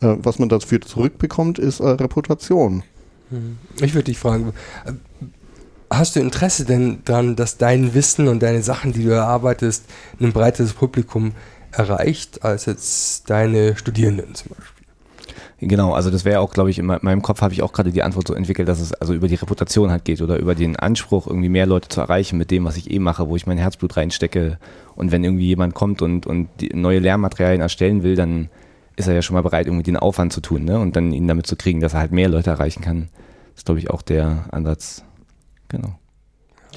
äh, 0.00 0.16
was 0.18 0.38
man 0.38 0.48
dafür 0.48 0.80
zurückbekommt, 0.80 1.58
ist 1.58 1.80
äh, 1.80 1.88
Reputation. 1.88 2.82
Ich 3.80 3.94
würde 3.94 4.04
dich 4.04 4.18
fragen, 4.18 4.52
hast 5.90 6.16
du 6.16 6.20
Interesse 6.20 6.64
denn 6.64 7.00
daran, 7.04 7.36
dass 7.36 7.58
dein 7.58 7.94
Wissen 7.94 8.28
und 8.28 8.42
deine 8.42 8.62
Sachen, 8.62 8.92
die 8.92 9.04
du 9.04 9.10
erarbeitest, 9.10 9.84
ein 10.20 10.32
breiteres 10.32 10.72
Publikum 10.72 11.32
erreicht, 11.72 12.44
als 12.44 12.66
jetzt 12.66 13.28
deine 13.28 13.76
Studierenden 13.76 14.34
zum 14.34 14.50
Beispiel? 14.50 14.86
Genau, 15.62 15.92
also 15.92 16.10
das 16.10 16.24
wäre 16.24 16.40
auch, 16.40 16.52
glaube 16.52 16.70
ich, 16.70 16.78
in 16.78 16.86
me- 16.86 16.98
meinem 17.02 17.20
Kopf 17.20 17.42
habe 17.42 17.52
ich 17.52 17.62
auch 17.62 17.74
gerade 17.74 17.92
die 17.92 18.02
Antwort 18.02 18.28
so 18.28 18.34
entwickelt, 18.34 18.66
dass 18.66 18.80
es 18.80 18.94
also 18.94 19.12
über 19.12 19.28
die 19.28 19.34
Reputation 19.34 19.90
halt 19.90 20.06
geht 20.06 20.22
oder 20.22 20.38
über 20.38 20.54
den 20.54 20.76
Anspruch, 20.76 21.26
irgendwie 21.26 21.50
mehr 21.50 21.66
Leute 21.66 21.90
zu 21.90 22.00
erreichen 22.00 22.38
mit 22.38 22.50
dem, 22.50 22.64
was 22.64 22.78
ich 22.78 22.90
eh 22.90 22.98
mache, 22.98 23.28
wo 23.28 23.36
ich 23.36 23.46
mein 23.46 23.58
Herzblut 23.58 23.96
reinstecke. 23.96 24.58
Und 24.96 25.12
wenn 25.12 25.22
irgendwie 25.22 25.48
jemand 25.48 25.74
kommt 25.74 26.00
und, 26.00 26.26
und 26.26 26.48
neue 26.72 26.98
Lernmaterialien 26.98 27.60
erstellen 27.60 28.02
will, 28.02 28.16
dann 28.16 28.48
ist 28.96 29.06
er 29.06 29.14
ja 29.14 29.20
schon 29.22 29.34
mal 29.34 29.42
bereit, 29.42 29.66
irgendwie 29.66 29.82
den 29.82 29.98
Aufwand 29.98 30.32
zu 30.32 30.40
tun, 30.40 30.64
ne? 30.64 30.78
Und 30.78 30.96
dann 30.96 31.12
ihn 31.12 31.28
damit 31.28 31.46
zu 31.46 31.56
kriegen, 31.56 31.80
dass 31.80 31.92
er 31.92 32.00
halt 32.00 32.12
mehr 32.12 32.28
Leute 32.28 32.50
erreichen 32.50 32.80
kann. 32.82 33.08
Das 33.52 33.60
ist, 33.60 33.66
glaube 33.66 33.80
ich, 33.80 33.90
auch 33.90 34.00
der 34.00 34.46
Ansatz. 34.52 35.04
Genau. 35.70 35.98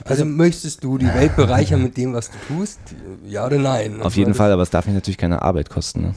Also 0.06 0.25
möchtest 0.25 0.84
du 0.84 0.97
die 0.97 1.13
Welt 1.13 1.36
bereichern 1.36 1.84
mit 1.84 1.97
dem, 1.97 2.13
was 2.13 2.32
du 2.32 2.38
tust? 2.47 2.79
Ja 3.27 3.45
oder 3.45 3.58
nein? 3.60 3.97
Auf 3.99 4.06
Also 4.06 4.19
jeden 4.19 4.34
Fall, 4.34 4.51
aber 4.51 4.63
es 4.63 4.69
darf 4.71 4.86
mich 4.88 4.95
natürlich 4.95 5.17
keine 5.19 5.41
Arbeit 5.43 5.69
kosten, 5.69 6.01
ne? 6.01 6.15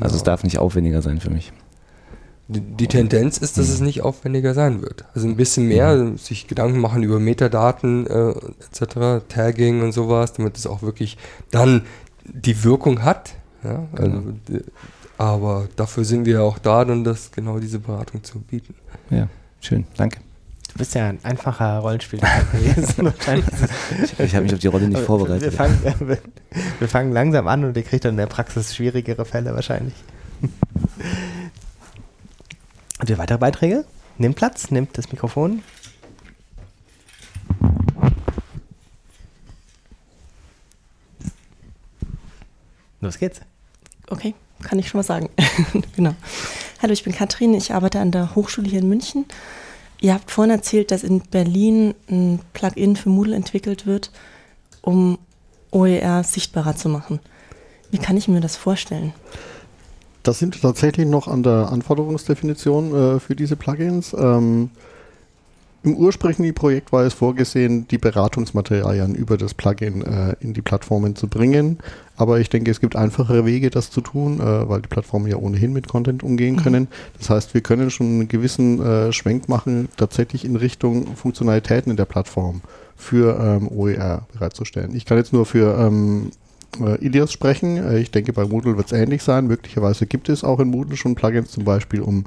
Also 0.00 0.16
es 0.16 0.22
Genau. 0.22 0.24
darf 0.24 0.42
nicht 0.44 0.58
aufwendiger 0.58 1.02
sein 1.02 1.20
für 1.20 1.28
mich. 1.30 1.52
Die, 2.48 2.60
die 2.60 2.86
Tendenz 2.86 3.38
ist, 3.38 3.58
dass 3.58 3.68
es 3.68 3.80
nicht 3.80 4.00
aufwendiger 4.02 4.54
sein 4.54 4.82
wird. 4.82 5.04
Also 5.14 5.28
ein 5.28 5.36
bisschen 5.36 5.68
mehr, 5.68 6.16
sich 6.16 6.48
Gedanken 6.48 6.80
machen 6.80 7.02
über 7.02 7.18
Metadaten 7.20 8.06
äh, 8.06 8.30
etc., 8.70 9.24
Tagging 9.28 9.82
und 9.82 9.92
sowas, 9.92 10.32
damit 10.32 10.56
es 10.56 10.66
auch 10.66 10.82
wirklich 10.82 11.18
dann 11.50 11.82
die 12.24 12.64
Wirkung 12.64 13.02
hat. 13.02 13.34
Ja? 13.62 13.86
Also, 13.92 14.22
d- 14.48 14.64
aber 15.18 15.68
dafür 15.76 16.04
sind 16.04 16.24
wir 16.26 16.42
auch 16.42 16.58
da, 16.58 16.84
dann 16.84 17.04
das 17.04 17.30
genau 17.30 17.58
diese 17.58 17.78
Beratung 17.78 18.24
zu 18.24 18.40
bieten. 18.40 18.74
Ja, 19.10 19.28
schön, 19.60 19.86
danke. 19.96 20.18
Du 20.72 20.78
bist 20.78 20.94
ja 20.94 21.08
ein 21.08 21.22
einfacher 21.22 21.78
Rollenspieler 21.80 22.26
gewesen. 22.52 23.12
Ich 24.18 24.34
habe 24.34 24.44
mich 24.44 24.54
auf 24.54 24.58
die 24.60 24.68
Rolle 24.68 24.88
nicht 24.88 24.98
Wir 25.00 25.04
vorbereitet. 25.04 25.52
fangen, 25.52 25.78
wir, 26.00 26.18
wir 26.78 26.88
fangen 26.88 27.12
langsam 27.12 27.46
an 27.46 27.64
und 27.64 27.76
ihr 27.76 27.82
kriegt 27.82 28.04
dann 28.04 28.12
in 28.12 28.16
der 28.18 28.26
Praxis 28.26 28.74
schwierigere 28.74 29.24
Fälle 29.26 29.54
wahrscheinlich. 29.54 29.94
Habt 32.98 33.10
ihr 33.10 33.18
weitere 33.18 33.38
Beiträge? 33.38 33.84
Nehmt 34.16 34.36
Platz, 34.36 34.70
nehmt 34.70 34.96
das 34.96 35.12
Mikrofon. 35.12 35.62
Los 43.00 43.18
geht's. 43.18 43.40
Okay, 44.08 44.34
kann 44.62 44.78
ich 44.78 44.88
schon 44.88 44.98
mal 44.98 45.02
sagen. 45.04 45.28
genau. 45.96 46.14
Hallo, 46.80 46.92
ich 46.92 47.04
bin 47.04 47.12
Katrin, 47.14 47.54
ich 47.54 47.72
arbeite 47.72 48.00
an 48.00 48.10
der 48.10 48.34
Hochschule 48.34 48.68
hier 48.68 48.80
in 48.80 48.88
München. 48.88 49.24
Ihr 50.02 50.14
habt 50.14 50.32
vorhin 50.32 50.50
erzählt, 50.50 50.90
dass 50.90 51.04
in 51.04 51.20
Berlin 51.20 51.94
ein 52.10 52.40
Plugin 52.54 52.96
für 52.96 53.08
Moodle 53.08 53.36
entwickelt 53.36 53.86
wird, 53.86 54.10
um 54.82 55.16
OER 55.70 56.24
sichtbarer 56.24 56.74
zu 56.74 56.88
machen. 56.88 57.20
Wie 57.92 57.98
kann 57.98 58.16
ich 58.16 58.26
mir 58.26 58.40
das 58.40 58.56
vorstellen? 58.56 59.12
Das 60.24 60.40
sind 60.40 60.60
tatsächlich 60.60 61.06
noch 61.06 61.28
an 61.28 61.44
der 61.44 61.70
Anforderungsdefinition 61.70 62.94
äh, 62.94 63.20
für 63.20 63.36
diese 63.36 63.54
Plugins. 63.54 64.12
Ähm, 64.12 64.70
Im 65.84 65.96
ursprünglichen 65.96 66.54
Projekt 66.54 66.92
war 66.92 67.02
es 67.02 67.12
vorgesehen, 67.12 67.88
die 67.88 67.98
Beratungsmaterialien 67.98 69.16
über 69.16 69.36
das 69.36 69.52
Plugin 69.52 70.02
äh, 70.02 70.36
in 70.38 70.54
die 70.54 70.62
Plattformen 70.62 71.16
zu 71.16 71.26
bringen. 71.26 71.78
Aber 72.16 72.38
ich 72.38 72.48
denke, 72.48 72.70
es 72.70 72.78
gibt 72.78 72.94
einfachere 72.94 73.44
Wege, 73.44 73.68
das 73.68 73.90
zu 73.90 74.00
tun, 74.00 74.38
äh, 74.38 74.68
weil 74.68 74.82
die 74.82 74.88
Plattformen 74.88 75.26
ja 75.26 75.36
ohnehin 75.36 75.72
mit 75.72 75.88
Content 75.88 76.22
umgehen 76.22 76.56
mhm. 76.56 76.62
können. 76.62 76.88
Das 77.18 77.30
heißt, 77.30 77.54
wir 77.54 77.62
können 77.62 77.90
schon 77.90 78.06
einen 78.06 78.28
gewissen 78.28 78.80
äh, 78.80 79.12
Schwenk 79.12 79.48
machen, 79.48 79.88
tatsächlich 79.96 80.44
in 80.44 80.54
Richtung 80.54 81.16
Funktionalitäten 81.16 81.90
in 81.90 81.96
der 81.96 82.04
Plattform 82.04 82.60
für 82.96 83.36
ähm, 83.40 83.68
OER 83.68 84.26
bereitzustellen. 84.32 84.94
Ich 84.94 85.04
kann 85.04 85.18
jetzt 85.18 85.32
nur 85.32 85.46
für 85.46 85.76
ähm, 85.76 86.30
äh, 86.80 87.04
Ilias 87.04 87.32
sprechen. 87.32 87.76
Äh, 87.76 87.98
ich 87.98 88.10
denke, 88.10 88.32
bei 88.32 88.44
Moodle 88.44 88.76
wird 88.76 88.86
es 88.86 88.92
ähnlich 88.92 89.22
sein. 89.22 89.46
Möglicherweise 89.46 90.06
gibt 90.06 90.28
es 90.28 90.44
auch 90.44 90.60
in 90.60 90.68
Moodle 90.68 90.96
schon 90.96 91.14
Plugins, 91.14 91.50
zum 91.50 91.64
Beispiel 91.64 92.00
um 92.02 92.24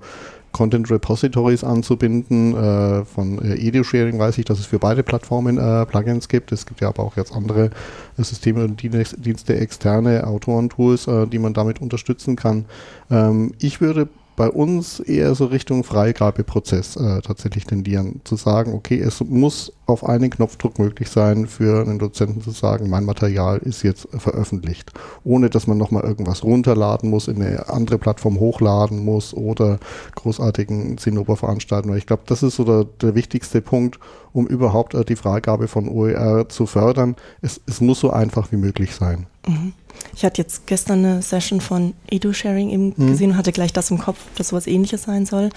Content 0.56 0.90
Repositories 0.90 1.66
anzubinden. 1.66 2.56
Äh, 2.56 3.04
von 3.04 3.40
äh, 3.40 3.56
Edu-Sharing 3.56 4.18
weiß 4.18 4.38
ich, 4.38 4.46
dass 4.46 4.58
es 4.58 4.66
für 4.66 4.80
beide 4.80 5.04
Plattformen 5.04 5.58
äh, 5.58 5.86
Plugins 5.86 6.30
gibt. 6.30 6.54
Es 6.54 6.66
gibt 6.66 6.80
ja 6.80 6.88
aber 6.88 7.04
auch 7.04 7.18
jetzt 7.18 7.34
andere 7.34 7.72
äh, 8.18 8.24
Systeme 8.24 8.64
und 8.64 8.82
Dienste, 8.82 9.58
externe 9.58 10.26
Autorentools, 10.26 11.08
äh, 11.08 11.28
die 11.28 11.40
man 11.40 11.54
damit 11.54 11.82
unterstützen 11.82 12.38
kann. 12.38 12.64
Ähm, 13.12 13.52
ich 13.60 13.82
würde 13.82 14.08
bei 14.36 14.50
uns 14.50 15.00
eher 15.00 15.34
so 15.36 15.46
Richtung 15.46 15.84
Freigabeprozess 15.84 16.96
äh, 16.98 17.22
tatsächlich 17.22 17.66
tendieren, 17.66 18.22
zu 18.24 18.36
sagen, 18.36 18.74
okay, 18.74 19.00
es 19.00 19.22
muss 19.22 19.72
auf 19.86 20.04
einen 20.04 20.30
Knopfdruck 20.30 20.80
möglich 20.80 21.10
sein, 21.10 21.48
für 21.48 21.82
einen 21.82 22.00
Dozenten 22.00 22.42
zu 22.42 22.52
sagen, 22.52 22.90
mein 22.90 23.06
Material 23.06 23.60
ist 23.60 23.84
jetzt 23.84 24.08
veröffentlicht, 24.12 24.92
ohne 25.24 25.50
dass 25.50 25.68
man 25.68 25.78
nochmal 25.78 26.04
irgendwas 26.04 26.44
runterladen 26.44 27.10
muss, 27.10 27.28
in 27.28 27.42
eine 27.42 27.70
andere 27.70 27.98
Plattform 27.98 28.40
hochladen 28.40 29.04
muss 29.06 29.34
oder 29.34 29.80
großartigen 30.16 30.98
Zinnober 30.98 31.38
veranstalten. 31.38 31.96
Ich 31.96 32.08
glaube, 32.08 32.24
das 32.26 32.44
ist 32.44 32.56
so 32.56 32.64
der, 32.64 32.86
der 33.02 33.16
wichtigste 33.16 33.62
Punkt, 33.62 34.00
um 34.34 34.48
überhaupt 34.48 34.96
äh, 34.96 35.06
die 35.06 35.16
Freigabe 35.16 35.68
von 35.68 35.88
OER 35.88 36.50
zu 36.50 36.66
fördern. 36.66 37.16
Es, 37.42 37.62
es 37.68 37.80
muss 37.80 38.00
so 38.00 38.10
einfach 38.10 38.52
wie 38.52 38.58
möglich 38.58 38.96
sein. 38.96 39.28
Mhm. 39.48 39.74
Ich 40.16 40.24
hatte 40.24 40.42
jetzt 40.42 40.66
gestern 40.66 41.06
eine 41.06 41.22
Session 41.22 41.60
von 41.60 41.94
Edu-Sharing 42.10 42.70
eben 42.70 42.94
mhm. 42.96 43.08
gesehen 43.08 43.32
und 43.32 43.38
hatte 43.38 43.52
gleich 43.52 43.74
das 43.74 43.92
im 43.92 43.98
Kopf, 43.98 44.18
dass 44.38 44.50
sowas 44.50 44.66
ähnliches 44.66 45.04
sein 45.04 45.26
soll. 45.26 45.50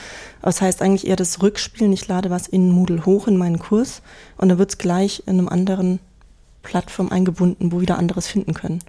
Aber 0.42 0.50
es 0.50 0.60
heißt 0.60 0.82
eigentlich 0.82 1.06
eher 1.06 1.16
das 1.16 1.40
Rückspielen. 1.42 1.92
Ich 1.92 2.08
lade 2.08 2.28
was 2.30 2.48
in 2.48 2.70
Moodle 2.70 3.06
hoch 3.06 3.28
in 3.28 3.36
meinen 3.36 3.60
Kurs 3.60 4.02
und 4.36 4.48
dann 4.48 4.58
wird 4.58 4.70
es 4.70 4.78
gleich 4.78 5.22
in 5.26 5.38
einem 5.38 5.48
anderen 5.48 6.00
Plattform 6.62 7.10
eingebunden, 7.10 7.70
wo 7.70 7.80
wieder 7.80 7.98
anderes 7.98 8.26
finden 8.26 8.52
können. 8.52 8.80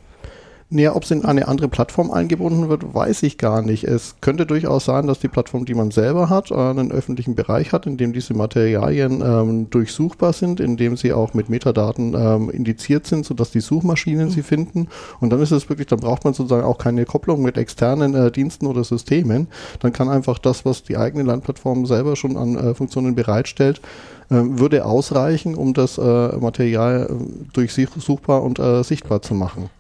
Naja, 0.72 0.96
ob 0.96 1.02
es 1.02 1.10
in 1.10 1.26
eine 1.26 1.48
andere 1.48 1.68
Plattform 1.68 2.12
eingebunden 2.12 2.70
wird, 2.70 2.94
weiß 2.94 3.24
ich 3.24 3.40
gar 3.40 3.64
nicht. 3.64 3.86
Es 3.86 4.18
könnte 4.22 4.46
durchaus 4.46 4.86
sein, 4.86 5.08
dass 5.08 5.18
die 5.18 5.28
Plattform, 5.28 5.66
die 5.66 5.74
man 5.74 5.90
selber 5.90 6.30
hat, 6.30 6.52
einen 6.52 6.92
öffentlichen 6.92 7.34
Bereich 7.34 7.74
hat, 7.74 7.88
in 7.88 7.98
dem 7.98 8.14
diese 8.14 8.36
Materialien 8.36 9.24
ähm, 9.26 9.70
durchsuchbar 9.72 10.32
sind, 10.32 10.60
in 10.60 10.78
dem 10.78 10.96
sie 10.96 11.12
auch 11.12 11.34
mit 11.34 11.50
Metadaten 11.50 12.14
ähm, 12.14 12.52
indiziert 12.52 13.08
sind, 13.08 13.26
sodass 13.26 13.50
die 13.50 13.62
Suchmaschinen 13.62 14.28
mhm. 14.28 14.30
sie 14.32 14.44
finden. 14.44 14.90
Und 15.20 15.32
dann 15.32 15.42
ist 15.42 15.50
es 15.50 15.70
wirklich, 15.70 15.88
dann 15.88 16.02
braucht 16.02 16.24
man 16.24 16.36
sozusagen 16.36 16.66
auch 16.66 16.78
keine 16.78 17.06
Kopplung 17.06 17.42
mit 17.42 17.58
externen 17.58 18.14
äh, 18.14 18.30
Diensten 18.30 18.68
oder 18.68 18.84
Systemen. 18.84 19.48
Dann 19.80 19.92
kann 19.92 20.08
einfach 20.08 20.38
das, 20.38 20.66
was 20.66 20.84
die 20.84 20.98
eigene 20.98 21.24
Landplattform 21.24 21.88
selber 21.88 22.16
schon 22.16 22.38
an 22.38 22.56
äh, 22.56 22.76
Funktionen 22.76 23.16
bereitstellt, 23.16 23.82
äh, 24.30 24.36
würde 24.36 24.86
ausreichen, 24.86 25.56
um 25.56 25.74
das 25.74 25.98
äh, 25.98 26.02
Material 26.38 27.10
äh, 27.10 27.54
durchsuchbar 27.54 28.44
und 28.44 28.60
äh, 28.60 28.84
sichtbar 28.84 29.24
zu 29.24 29.34
machen. 29.34 29.72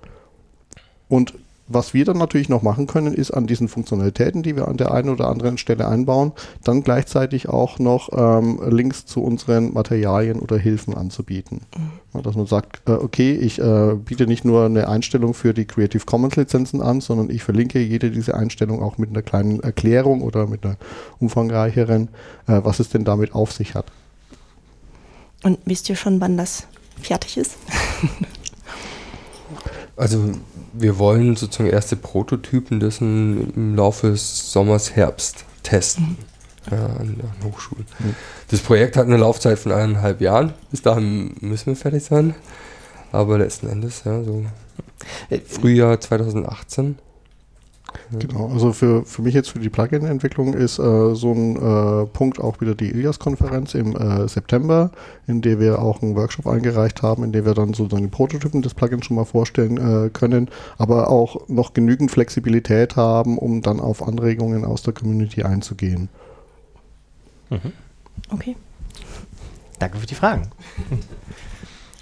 Und 1.09 1.33
was 1.71 1.93
wir 1.93 2.03
dann 2.03 2.17
natürlich 2.17 2.49
noch 2.49 2.63
machen 2.63 2.87
können, 2.87 3.13
ist 3.13 3.29
an 3.29 3.45
diesen 3.45 3.67
Funktionalitäten, 3.67 4.41
die 4.41 4.55
wir 4.55 4.67
an 4.67 4.77
der 4.77 4.91
einen 4.91 5.09
oder 5.09 5.27
anderen 5.27 5.59
Stelle 5.59 5.87
einbauen, 5.87 6.31
dann 6.63 6.83
gleichzeitig 6.83 7.47
auch 7.47 7.77
noch 7.77 8.09
ähm, 8.11 8.59
Links 8.67 9.05
zu 9.05 9.21
unseren 9.21 9.71
Materialien 9.73 10.39
oder 10.39 10.57
Hilfen 10.57 10.95
anzubieten. 10.95 11.61
Mhm. 12.13 12.23
Dass 12.23 12.35
man 12.35 12.47
sagt, 12.47 12.81
äh, 12.89 12.93
okay, 12.93 13.33
ich 13.33 13.59
äh, 13.59 13.93
biete 14.03 14.25
nicht 14.25 14.45
nur 14.45 14.65
eine 14.65 14.89
Einstellung 14.89 15.35
für 15.35 15.53
die 15.53 15.65
Creative 15.65 16.03
Commons 16.05 16.35
Lizenzen 16.35 16.81
an, 16.81 17.01
sondern 17.01 17.29
ich 17.29 17.43
verlinke 17.43 17.79
jede 17.79 18.09
diese 18.09 18.33
Einstellung 18.33 18.81
auch 18.81 18.97
mit 18.97 19.11
einer 19.11 19.21
kleinen 19.21 19.59
Erklärung 19.59 20.23
oder 20.23 20.47
mit 20.47 20.65
einer 20.65 20.77
umfangreicheren, 21.19 22.07
äh, 22.47 22.61
was 22.63 22.79
es 22.79 22.89
denn 22.89 23.05
damit 23.05 23.35
auf 23.35 23.51
sich 23.51 23.75
hat. 23.75 23.85
Und 25.43 25.59
wisst 25.65 25.87
ihr 25.87 25.95
schon, 25.95 26.19
wann 26.19 26.35
das 26.35 26.67
fertig 26.99 27.37
ist? 27.37 27.57
also 29.99 30.31
wir 30.73 30.97
wollen 30.97 31.35
sozusagen 31.35 31.69
erste 31.69 31.95
Prototypen 31.95 32.79
dessen 32.79 33.53
im 33.53 33.75
Laufe 33.75 34.11
des 34.11 34.51
Sommers, 34.51 34.95
Herbst 34.95 35.45
testen. 35.63 36.17
Mhm. 36.17 36.17
Ja, 36.71 36.85
an, 36.85 37.17
an 37.21 37.51
Hochschulen. 37.51 37.85
Mhm. 37.99 38.15
Das 38.49 38.59
Projekt 38.61 38.95
hat 38.95 39.07
eine 39.07 39.17
Laufzeit 39.17 39.59
von 39.59 39.71
eineinhalb 39.71 40.21
Jahren. 40.21 40.53
Bis 40.71 40.81
dahin 40.81 41.35
müssen 41.41 41.67
wir 41.67 41.75
fertig 41.75 42.03
sein. 42.03 42.35
Aber 43.11 43.37
letzten 43.37 43.67
Endes, 43.67 44.03
ja, 44.05 44.23
so 44.23 44.45
äh, 45.29 45.39
Frühjahr 45.39 45.99
2018 45.99 46.97
Genau, 48.11 48.49
also 48.49 48.73
für, 48.73 49.05
für 49.05 49.21
mich 49.21 49.33
jetzt 49.33 49.49
für 49.49 49.59
die 49.59 49.69
Plugin-Entwicklung 49.69 50.53
ist 50.53 50.79
äh, 50.79 51.15
so 51.15 51.31
ein 51.31 51.55
äh, 51.55 52.05
Punkt 52.07 52.39
auch 52.39 52.59
wieder 52.61 52.75
die 52.75 52.89
Ilias-Konferenz 52.89 53.75
im 53.75 53.95
äh, 53.95 54.27
September, 54.27 54.91
in 55.27 55.41
der 55.41 55.59
wir 55.59 55.79
auch 55.79 56.01
einen 56.01 56.15
Workshop 56.15 56.47
eingereicht 56.47 57.01
haben, 57.01 57.23
in 57.23 57.31
dem 57.31 57.45
wir 57.45 57.53
dann 57.53 57.73
so 57.73 57.87
die 57.87 58.07
Prototypen 58.07 58.61
des 58.61 58.73
Plugins 58.73 59.05
schon 59.05 59.15
mal 59.15 59.25
vorstellen 59.25 59.77
äh, 59.77 60.09
können, 60.09 60.49
aber 60.77 61.09
auch 61.09 61.47
noch 61.47 61.73
genügend 61.73 62.11
Flexibilität 62.11 62.95
haben, 62.95 63.37
um 63.37 63.61
dann 63.61 63.79
auf 63.79 64.01
Anregungen 64.01 64.65
aus 64.65 64.81
der 64.81 64.93
Community 64.93 65.43
einzugehen. 65.43 66.09
Mhm. 67.49 67.73
Okay. 68.31 68.55
Danke 69.79 69.97
für 69.97 70.07
die 70.07 70.15
Fragen. 70.15 70.51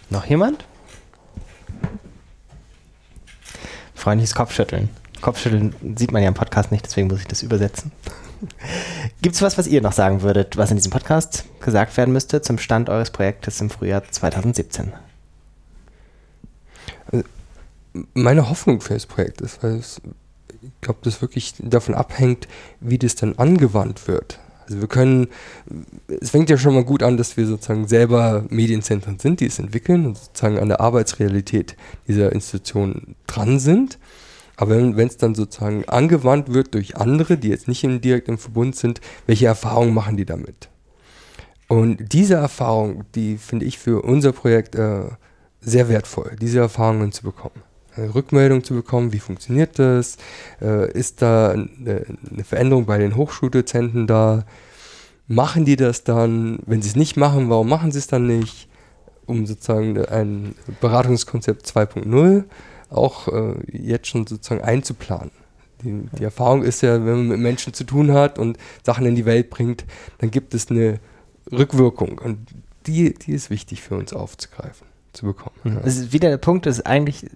noch 0.10 0.26
jemand? 0.26 0.66
Freundliches 3.94 4.36
Kopfschütteln. 4.36 4.90
Kopfschütteln 5.28 5.76
sieht 5.98 6.14
man 6.14 6.22
ja 6.22 6.30
im 6.30 6.36
Podcast 6.36 6.72
nicht, 6.72 6.86
deswegen 6.86 7.10
muss 7.10 7.20
ich 7.20 7.28
das 7.28 7.44
übersetzen. 7.44 7.92
Gibt 9.22 9.36
es 9.36 9.42
was, 9.42 9.58
was 9.58 9.68
ihr 9.68 9.82
noch 9.82 9.92
sagen 9.92 10.22
würdet, 10.22 10.56
was 10.56 10.72
in 10.72 10.78
diesem 10.78 10.94
Podcast 10.94 11.44
gesagt 11.60 11.98
werden 11.98 12.14
müsste 12.14 12.42
zum 12.42 12.58
Stand 12.58 12.90
eures 12.90 13.12
Projektes 13.12 13.60
im 13.60 13.70
Frühjahr 13.70 14.10
2017? 14.10 14.94
Also, 17.12 17.26
meine 18.14 18.50
Hoffnung 18.50 18.80
für 18.80 18.94
das 18.94 19.06
Projekt 19.06 19.42
ist, 19.42 19.62
weil 19.64 19.76
es, 19.76 20.00
ich 20.62 20.72
glaube, 20.80 21.02
das 21.04 21.22
wirklich 21.22 21.56
davon 21.60 21.94
abhängt, 21.94 22.48
wie 22.80 22.98
das 22.98 23.16
dann 23.16 23.38
angewandt 23.38 24.08
wird. 24.08 24.40
Also 24.64 24.80
wir 24.80 24.88
können, 24.88 25.28
es 26.22 26.30
fängt 26.30 26.50
ja 26.50 26.58
schon 26.58 26.74
mal 26.74 26.86
gut 26.86 27.04
an, 27.04 27.18
dass 27.18 27.36
wir 27.36 27.46
sozusagen 27.48 27.86
selber 27.90 28.46
Medienzentren 28.48 29.20
sind, 29.20 29.42
die 29.42 29.48
es 29.48 29.60
entwickeln 29.60 30.06
und 30.06 30.18
sozusagen 30.18 30.58
an 30.58 30.70
der 30.70 30.80
Arbeitsrealität 30.80 31.76
dieser 32.08 32.32
Institution 32.32 33.18
dran 33.28 33.60
sind. 33.60 33.98
Aber 34.58 34.72
wenn 34.96 35.08
es 35.08 35.18
dann 35.18 35.36
sozusagen 35.36 35.86
angewandt 35.88 36.52
wird 36.52 36.74
durch 36.74 36.98
andere, 36.98 37.38
die 37.38 37.50
jetzt 37.50 37.68
nicht 37.68 37.84
im 37.84 38.02
direkten 38.02 38.40
Verbund 38.40 38.76
sind, 38.76 39.02
welche 39.28 39.46
Erfahrungen 39.46 39.94
machen 39.94 40.18
die 40.18 40.26
damit? 40.26 40.70
Und 41.68 42.12
diese 42.12 42.36
Erfahrung, 42.36 43.04
die 43.14 43.38
finde 43.38 43.66
ich 43.66 43.78
für 43.78 44.02
unser 44.02 44.32
Projekt 44.32 44.76
äh, 44.76 45.04
sehr 45.62 45.90
wertvoll, 45.90 46.36
diese 46.42 46.60
Erfahrungen 46.60 47.12
zu 47.12 47.24
bekommen. 47.24 47.62
Eine 47.96 48.16
Rückmeldung 48.16 48.64
zu 48.64 48.74
bekommen, 48.74 49.14
wie 49.14 49.20
funktioniert 49.20 49.78
das? 49.78 50.18
Äh, 50.62 50.92
ist 50.92 51.22
da 51.22 51.52
eine, 51.52 52.06
eine 52.32 52.44
Veränderung 52.44 52.86
bei 52.86 52.98
den 52.98 53.16
Hochschuldozenten 53.16 54.08
da? 54.08 54.46
Machen 55.28 55.66
die 55.66 55.76
das 55.76 56.04
dann? 56.04 56.60
Wenn 56.66 56.82
sie 56.82 56.90
es 56.90 56.96
nicht 56.96 57.18
machen, 57.18 57.50
warum 57.50 57.70
machen 57.70 57.92
sie 57.92 58.00
es 58.00 58.08
dann 58.08 58.26
nicht? 58.26 58.70
Um 59.26 59.46
sozusagen 59.46 60.04
ein 60.06 60.56
Beratungskonzept 60.80 61.68
2.0 61.68 62.46
auch 62.90 63.28
äh, 63.28 63.56
jetzt 63.72 64.08
schon 64.08 64.28
sozusagen 64.28 64.62
einzuplanen. 64.62 65.32
Die, 65.84 66.08
die, 66.18 66.24
Erfahrung 66.24 66.64
ist 66.64 66.82
ja, 66.82 66.94
wenn 66.94 67.18
man 67.18 67.28
mit 67.28 67.40
Menschen 67.40 67.74
zu 67.74 67.84
tun 67.84 68.12
hat 68.12 68.40
und 68.40 68.58
Sachen 68.84 69.06
in 69.06 69.16
die 69.16 69.26
Welt 69.26 69.50
bringt, 69.50 69.86
dann 70.18 70.32
gibt 70.32 70.54
es 70.54 70.72
eine 70.72 71.00
Rückwirkung 71.52 72.18
und 72.18 72.48
die, 72.88 73.14
die 73.14 73.34
ist 73.34 73.50
wichtig 73.50 73.82
für 73.82 73.96
uns 73.96 74.14
aufzugreifen, 74.14 74.88
zu 75.14 75.26
bekommen. 75.26 75.56
Mhm. 75.64 75.82
Es 75.84 75.98
ist 75.98 76.14
wieder 76.14 76.30
der 76.30 76.38
Punkt, 76.38 76.66
dass 76.66 76.84
eigentlich 76.86 77.28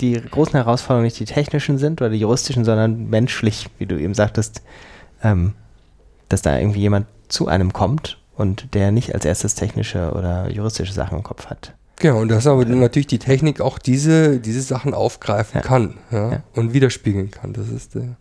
die 0.00 0.20
großen 0.20 0.54
Herausforderungen 0.54 1.04
nicht 1.04 1.20
die 1.20 1.24
technischen 1.24 1.78
sind 1.78 2.00
oder 2.00 2.10
die 2.10 2.18
juristischen, 2.18 2.64
sondern 2.64 3.08
menschlich, 3.10 3.68
wie 3.78 3.86
du 3.86 3.98
eben 3.98 4.14
sagtest, 4.14 4.62
ähm, 5.22 5.52
dass 6.28 6.42
da 6.42 6.58
irgendwie 6.58 6.80
jemand 6.80 7.06
zu 7.28 7.46
einem 7.46 7.72
kommt 7.72 8.18
und 8.36 8.74
der 8.74 8.90
nicht 8.90 9.14
als 9.14 9.24
erstes 9.24 9.54
technische 9.54 10.12
oder 10.12 10.50
juristische 10.50 10.92
Sachen 10.92 11.18
im 11.18 11.22
Kopf 11.22 11.46
hat. 11.46 11.74
Genau, 11.96 12.20
und 12.20 12.28
dass 12.28 12.46
aber 12.46 12.64
natürlich 12.64 13.06
die 13.06 13.18
Technik 13.18 13.60
auch 13.60 13.78
diese, 13.78 14.38
diese 14.40 14.62
Sachen 14.62 14.94
aufgreifen 14.94 15.58
Ja. 15.58 15.62
kann 15.66 15.94
ja, 16.10 16.30
Ja. 16.32 16.42
und 16.54 16.74
widerspiegeln 16.74 17.30
kann. 17.30 17.52
Das 17.52 17.68
ist 17.68 17.94
der, 17.94 18.16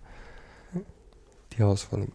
die 1.54 1.58
Herausforderung. 1.58 2.14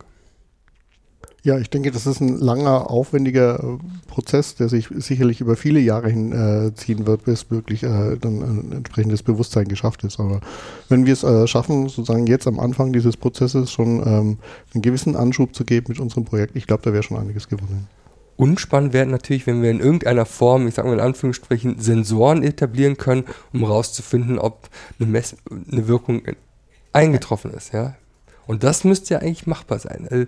Ja, 1.44 1.56
ich 1.58 1.70
denke, 1.70 1.92
das 1.92 2.06
ist 2.06 2.20
ein 2.20 2.36
langer, 2.36 2.90
aufwendiger 2.90 3.58
äh, 3.62 3.78
Prozess, 4.08 4.56
der 4.56 4.68
sich 4.68 4.88
sicherlich 4.96 5.40
über 5.40 5.56
viele 5.56 5.78
Jahre 5.78 6.10
hin 6.10 6.32
äh, 6.32 7.06
wird, 7.06 7.24
bis 7.24 7.50
wirklich 7.50 7.84
äh, 7.84 8.16
dann 8.20 8.42
ein 8.42 8.72
entsprechendes 8.72 9.22
Bewusstsein 9.22 9.66
geschafft 9.68 10.02
ist. 10.04 10.18
Aber 10.18 10.40
wenn 10.88 11.06
wir 11.06 11.12
es 11.12 11.22
äh, 11.22 11.46
schaffen, 11.46 11.88
sozusagen 11.88 12.26
jetzt 12.26 12.46
am 12.48 12.58
Anfang 12.58 12.92
dieses 12.92 13.16
Prozesses 13.16 13.70
schon 13.70 14.00
ähm, 14.04 14.38
einen 14.74 14.82
gewissen 14.82 15.14
Anschub 15.16 15.54
zu 15.54 15.64
geben 15.64 15.86
mit 15.88 16.00
unserem 16.00 16.24
Projekt, 16.24 16.56
ich 16.56 16.66
glaube, 16.66 16.82
da 16.82 16.92
wäre 16.92 17.02
schon 17.04 17.16
einiges 17.16 17.48
gewonnen. 17.48 17.88
Unspannend 18.38 18.92
wäre 18.92 19.04
natürlich, 19.04 19.48
wenn 19.48 19.62
wir 19.62 19.70
in 19.72 19.80
irgendeiner 19.80 20.24
Form, 20.24 20.68
ich 20.68 20.74
sage 20.74 20.86
mal 20.86 20.94
in 20.94 21.00
Anführungsstrichen, 21.00 21.80
Sensoren 21.80 22.44
etablieren 22.44 22.96
können, 22.96 23.24
um 23.52 23.60
herauszufinden, 23.60 24.38
ob 24.38 24.70
eine, 25.00 25.08
Mess 25.08 25.36
eine 25.50 25.88
Wirkung 25.88 26.22
eingetroffen 26.92 27.52
ist. 27.52 27.72
Ja? 27.72 27.96
Und 28.46 28.62
das 28.62 28.84
müsste 28.84 29.14
ja 29.14 29.20
eigentlich 29.20 29.48
machbar 29.48 29.80
sein. 29.80 30.06
Also 30.08 30.26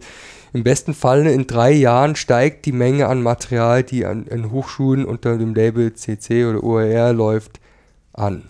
Im 0.52 0.64
besten 0.64 0.92
Fall 0.92 1.24
in 1.28 1.46
drei 1.46 1.70
Jahren 1.70 2.16
steigt 2.16 2.66
die 2.66 2.72
Menge 2.72 3.06
an 3.06 3.22
Material, 3.22 3.84
die 3.84 4.04
an, 4.04 4.26
an 4.28 4.50
Hochschulen 4.50 5.04
unter 5.04 5.38
dem 5.38 5.54
Label 5.54 5.94
CC 5.94 6.46
oder 6.46 6.64
OER 6.64 7.12
läuft, 7.12 7.60
an. 8.12 8.42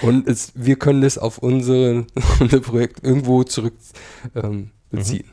Und 0.00 0.26
es, 0.26 0.52
wir 0.54 0.76
können 0.76 1.02
das 1.02 1.18
auf 1.18 1.36
unsere, 1.36 2.06
unser 2.40 2.60
Projekt 2.60 3.04
irgendwo 3.04 3.44
zurück 3.44 3.74
ähm, 4.34 4.70
beziehen. 4.90 5.28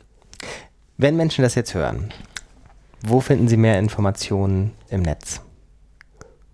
Wenn 0.97 1.15
Menschen 1.15 1.43
das 1.43 1.55
jetzt 1.55 1.73
hören, 1.73 2.11
wo 3.07 3.19
finden 3.21 3.47
sie 3.47 3.57
mehr 3.57 3.79
Informationen 3.79 4.71
im 4.89 5.01
Netz? 5.01 5.41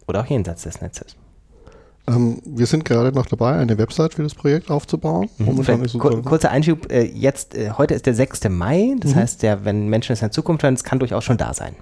Oder 0.07 0.21
auch 0.21 0.25
jenseits 0.25 0.63
des 0.63 0.81
Netzes? 0.81 1.15
Ähm, 2.07 2.41
wir 2.45 2.65
sind 2.65 2.83
gerade 2.83 3.11
noch 3.11 3.27
dabei, 3.27 3.53
eine 3.57 3.77
Website 3.77 4.15
für 4.15 4.23
das 4.23 4.33
Projekt 4.33 4.71
aufzubauen. 4.71 5.29
Ist 5.37 5.45
kur 5.45 5.63
sozusagen- 5.63 6.23
kurzer 6.23 6.49
Einschub, 6.51 6.91
äh, 6.91 7.03
jetzt, 7.03 7.55
äh, 7.55 7.71
heute 7.77 7.93
ist 7.93 8.05
der 8.07 8.15
6. 8.15 8.49
Mai, 8.49 8.95
das 8.99 9.11
Mhm. 9.11 9.15
heißt, 9.17 9.43
der, 9.43 9.65
wenn 9.65 9.87
Menschen 9.87 10.13
es 10.13 10.19
in 10.21 10.25
der 10.27 10.31
Zukunft 10.31 10.63
hören, 10.63 10.73
es 10.73 10.83
kann 10.83 10.99
durchaus 10.99 11.23
schon 11.23 11.37
da 11.37 11.53
sein. 11.53 11.75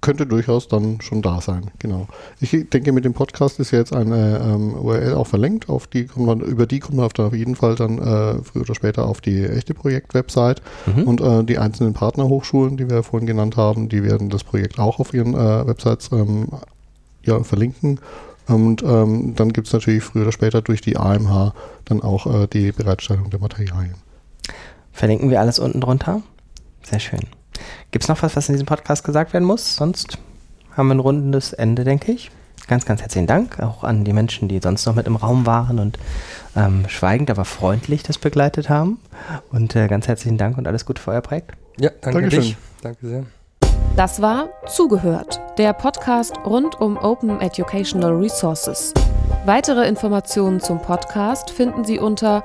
Könnte 0.00 0.26
durchaus 0.26 0.68
dann 0.68 1.00
schon 1.00 1.22
da 1.22 1.40
sein, 1.40 1.72
genau. 1.80 2.06
Ich 2.40 2.50
denke, 2.70 2.92
mit 2.92 3.04
dem 3.04 3.14
Podcast 3.14 3.58
ist 3.58 3.72
ja 3.72 3.80
jetzt 3.80 3.92
eine 3.92 4.38
ähm, 4.38 4.74
URL 4.74 5.14
auch 5.14 5.26
verlinkt, 5.26 5.68
auf 5.68 5.88
die 5.88 6.06
kommt 6.06 6.26
man, 6.26 6.40
über 6.40 6.66
die 6.66 6.78
kommt 6.78 6.96
man 6.98 7.06
auf, 7.06 7.32
jeden 7.34 7.56
Fall 7.56 7.74
dann 7.74 7.98
äh, 7.98 8.42
früher 8.44 8.62
oder 8.62 8.76
später 8.76 9.06
auf 9.06 9.20
die 9.20 9.44
echte 9.44 9.74
Projekt-Website 9.74 10.62
Mhm. 10.86 11.02
und 11.02 11.20
äh, 11.20 11.42
die 11.42 11.58
einzelnen 11.58 11.94
Partnerhochschulen, 11.94 12.76
die 12.76 12.88
wir 12.88 13.02
vorhin 13.02 13.26
genannt 13.26 13.56
haben, 13.56 13.88
die 13.88 14.04
werden 14.04 14.30
das 14.30 14.44
Projekt 14.44 14.78
auch 14.78 15.00
auf 15.00 15.12
ihren 15.12 15.34
äh, 15.34 15.66
Websites 15.66 16.10
ähm, 16.12 16.46
ja, 17.24 17.42
verlinken. 17.42 17.98
Und 18.46 18.82
ähm, 18.82 19.34
dann 19.34 19.52
gibt 19.52 19.66
es 19.66 19.72
natürlich 19.72 20.04
früher 20.04 20.22
oder 20.22 20.32
später 20.32 20.62
durch 20.62 20.80
die 20.80 20.96
AMH 20.96 21.52
dann 21.84 22.02
auch 22.02 22.26
äh, 22.26 22.46
die 22.46 22.72
Bereitstellung 22.72 23.30
der 23.30 23.40
Materialien. 23.40 23.96
Verlinken 24.92 25.28
wir 25.28 25.40
alles 25.40 25.58
unten 25.58 25.80
drunter. 25.80 26.22
Sehr 26.82 27.00
schön. 27.00 27.20
Gibt 27.90 28.04
es 28.04 28.08
noch 28.08 28.22
was, 28.22 28.36
was 28.36 28.48
in 28.48 28.54
diesem 28.54 28.66
Podcast 28.66 29.02
gesagt 29.02 29.32
werden 29.32 29.44
muss? 29.44 29.76
Sonst 29.76 30.18
haben 30.76 30.88
wir 30.88 30.94
ein 30.94 31.00
rundes 31.00 31.54
Ende, 31.54 31.84
denke 31.84 32.12
ich. 32.12 32.30
Ganz, 32.66 32.84
ganz 32.84 33.00
herzlichen 33.00 33.26
Dank 33.26 33.60
auch 33.60 33.82
an 33.82 34.04
die 34.04 34.12
Menschen, 34.12 34.46
die 34.46 34.58
sonst 34.62 34.84
noch 34.84 34.94
mit 34.94 35.06
im 35.06 35.16
Raum 35.16 35.46
waren 35.46 35.78
und 35.78 35.98
ähm, 36.54 36.84
schweigend, 36.88 37.30
aber 37.30 37.46
freundlich 37.46 38.02
das 38.02 38.18
begleitet 38.18 38.68
haben. 38.68 39.00
Und 39.50 39.74
äh, 39.74 39.88
ganz 39.88 40.06
herzlichen 40.06 40.36
Dank 40.36 40.58
und 40.58 40.66
alles 40.66 40.84
Gute 40.84 41.00
für 41.00 41.12
euer 41.12 41.22
Projekt. 41.22 41.52
Ja, 41.78 41.88
danke 42.02 42.20
Dankeschön. 42.20 42.42
dich. 42.42 42.56
Danke 42.82 43.06
sehr. 43.06 43.24
Das 43.96 44.20
war 44.20 44.50
Zugehört, 44.66 45.40
der 45.56 45.72
Podcast 45.72 46.36
rund 46.44 46.78
um 46.78 46.98
Open 46.98 47.40
Educational 47.40 48.12
Resources. 48.12 48.92
Weitere 49.46 49.88
Informationen 49.88 50.60
zum 50.60 50.82
Podcast 50.82 51.50
finden 51.50 51.86
Sie 51.86 51.98
unter 51.98 52.44